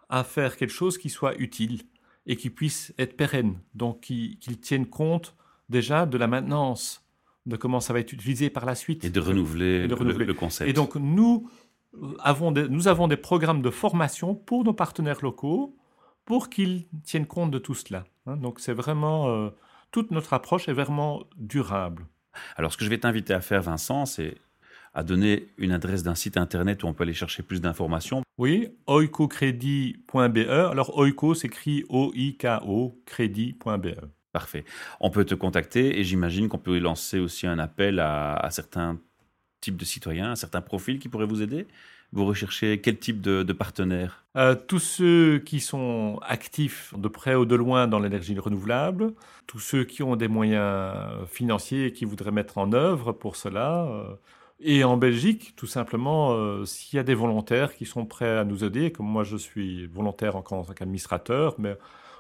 à 0.10 0.24
faire 0.24 0.56
quelque 0.56 0.70
chose 0.70 1.00
qui 1.00 1.10
soit 1.10 1.36
utile 1.40 1.82
et 2.28 2.36
qui 2.36 2.52
puisse 2.52 2.94
être 3.00 3.18
pérenne, 3.18 3.58
donc 3.74 4.02
qu'il 4.02 4.60
tienne 4.62 4.86
compte 4.86 5.36
déjà 5.70 6.06
de 6.06 6.16
la 6.20 6.28
maintenance, 6.28 7.04
de 7.48 7.56
comment 7.56 7.80
ça 7.80 7.94
va 7.94 8.00
être 8.00 8.14
utilisé 8.14 8.52
par 8.52 8.66
la 8.66 8.76
suite. 8.76 9.04
Et 9.04 9.10
de 9.10 9.20
renouveler, 9.20 9.88
Le, 9.88 10.34
concept. 10.36 10.70
Et 10.70 10.74
donc 10.74 10.96
nous 10.96 11.50
avons, 12.20 12.52
des, 12.52 12.70
nous 12.70 12.88
avons 12.88 13.08
des 13.08 13.18
programmes 13.18 13.64
de 13.64 13.72
formation 13.72 14.36
pour 14.36 14.64
nos 14.64 14.74
partenaires 14.74 15.24
locaux 15.24 15.76
pour 16.26 16.52
qu'ils 16.52 16.86
tiennent 17.06 17.26
compte 17.26 17.50
de 17.50 17.58
tout 17.58 17.74
cela. 17.74 18.04
Hein. 18.28 18.38
donc 18.38 18.60
c'est 18.60 18.74
vraiment... 18.74 19.30
Euh, 19.30 19.50
toute 19.94 20.12
notre 20.12 20.34
approche 20.34 20.68
est 20.68 20.74
vraiment 20.74 21.24
durable. 21.38 22.08
Alors, 22.56 22.72
ce 22.72 22.78
que 22.78 22.86
je 22.86 22.90
vais 22.90 22.98
t'inviter 22.98 23.34
à 23.34 23.42
faire, 23.42 23.62
Vincent, 23.62 24.06
c'est 24.06 24.36
à 24.94 25.04
donner 25.04 25.48
une 25.58 25.72
adresse 25.72 26.04
d'un 26.04 26.16
site 26.16 26.38
internet 26.38 26.84
où 26.84 26.88
on 26.88 26.94
peut 26.94 27.04
aller 27.04 27.14
chercher 27.14 27.44
plus 27.44 27.62
d'informations. 27.62 28.22
Oui, 28.38 28.70
oicocredit.be. 28.88 30.38
Alors, 30.50 30.98
oico 30.98 31.34
s'écrit 31.34 31.84
O-I-K-O, 31.90 33.02
crédit.be. 33.06 33.96
Parfait. 34.32 34.66
On 35.00 35.10
peut 35.10 35.26
te 35.26 35.36
contacter 35.36 36.00
et 36.00 36.04
j'imagine 36.04 36.50
qu'on 36.50 36.58
peut 36.58 36.80
lancer 36.80 37.20
aussi 37.20 37.46
un 37.46 37.60
appel 37.60 38.00
à, 38.00 38.36
à 38.36 38.50
certains 38.50 39.00
types 39.62 39.78
de 39.78 39.86
citoyens, 39.86 40.32
à 40.32 40.36
certains 40.36 40.62
profils 40.62 41.00
qui 41.00 41.10
pourraient 41.10 41.26
vous 41.26 41.42
aider 41.42 41.68
vous 42.14 42.26
recherchez 42.26 42.80
quel 42.80 42.98
type 42.98 43.22
de, 43.22 43.54
partenaires 43.54 44.24
euh, 44.38 44.56
Tous 44.56 44.80
ceux 44.80 45.40
qui 45.40 45.60
sont 45.60 46.20
actifs 46.22 46.94
de 46.96 47.08
près 47.08 47.36
ou 47.36 47.46
de 47.46 47.56
loin 47.56 47.88
dans 47.88 48.00
l'énergie 48.00 48.38
renouvelable, 48.38 49.14
tous 49.48 49.60
ceux 49.60 49.84
qui 49.84 50.04
ont 50.04 50.16
des 50.16 50.28
moyens 50.28 50.96
financiers 51.28 51.88
et 51.88 51.94
qui 51.94 52.06
voudraient 52.06 52.32
mettre 52.32 52.58
en 52.60 52.72
œuvre 52.74 53.12
pour 53.12 53.36
cela. 53.36 53.86
Euh, 53.86 54.16
et 54.60 54.84
en 54.84 54.96
Belgique, 54.96 55.56
tout 55.56 55.68
simplement, 55.68 56.32
euh, 56.34 56.66
s'il 56.66 56.96
y 56.98 57.00
a 57.00 57.04
des 57.04 57.16
volontaires 57.16 57.76
qui 57.76 57.86
sont 57.86 58.06
prêts 58.06 58.38
à 58.38 58.46
nous 58.46 58.64
aider, 58.64 58.92
comme 58.92 59.08
moi 59.08 59.24
je 59.24 59.36
suis 59.36 59.88
volontaire 59.88 60.36
en 60.36 60.42
tant 60.42 60.64
qu'administrateur, 60.64 61.56
mais 61.58 61.76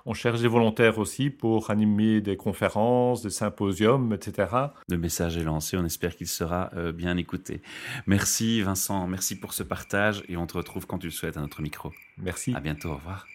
on 0.05 0.13
cherche 0.13 0.41
des 0.41 0.47
volontaires 0.47 0.99
aussi 0.99 1.29
pour 1.29 1.69
animer 1.69 2.21
des 2.21 2.37
conférences, 2.37 3.21
des 3.21 3.29
symposiums, 3.29 4.13
etc. 4.13 4.47
Le 4.89 4.97
message 4.97 5.37
est 5.37 5.43
lancé, 5.43 5.77
on 5.77 5.85
espère 5.85 6.15
qu'il 6.15 6.27
sera 6.27 6.71
euh, 6.75 6.91
bien 6.91 7.17
écouté. 7.17 7.61
Merci 8.07 8.61
Vincent, 8.61 9.07
merci 9.07 9.39
pour 9.39 9.53
ce 9.53 9.63
partage 9.63 10.23
et 10.27 10.37
on 10.37 10.45
te 10.47 10.57
retrouve 10.57 10.85
quand 10.85 10.99
tu 10.99 11.07
le 11.07 11.11
souhaites 11.11 11.37
à 11.37 11.41
notre 11.41 11.61
micro. 11.61 11.91
Merci. 12.17 12.53
À 12.55 12.59
bientôt, 12.59 12.89
au 12.89 12.95
revoir. 12.95 13.27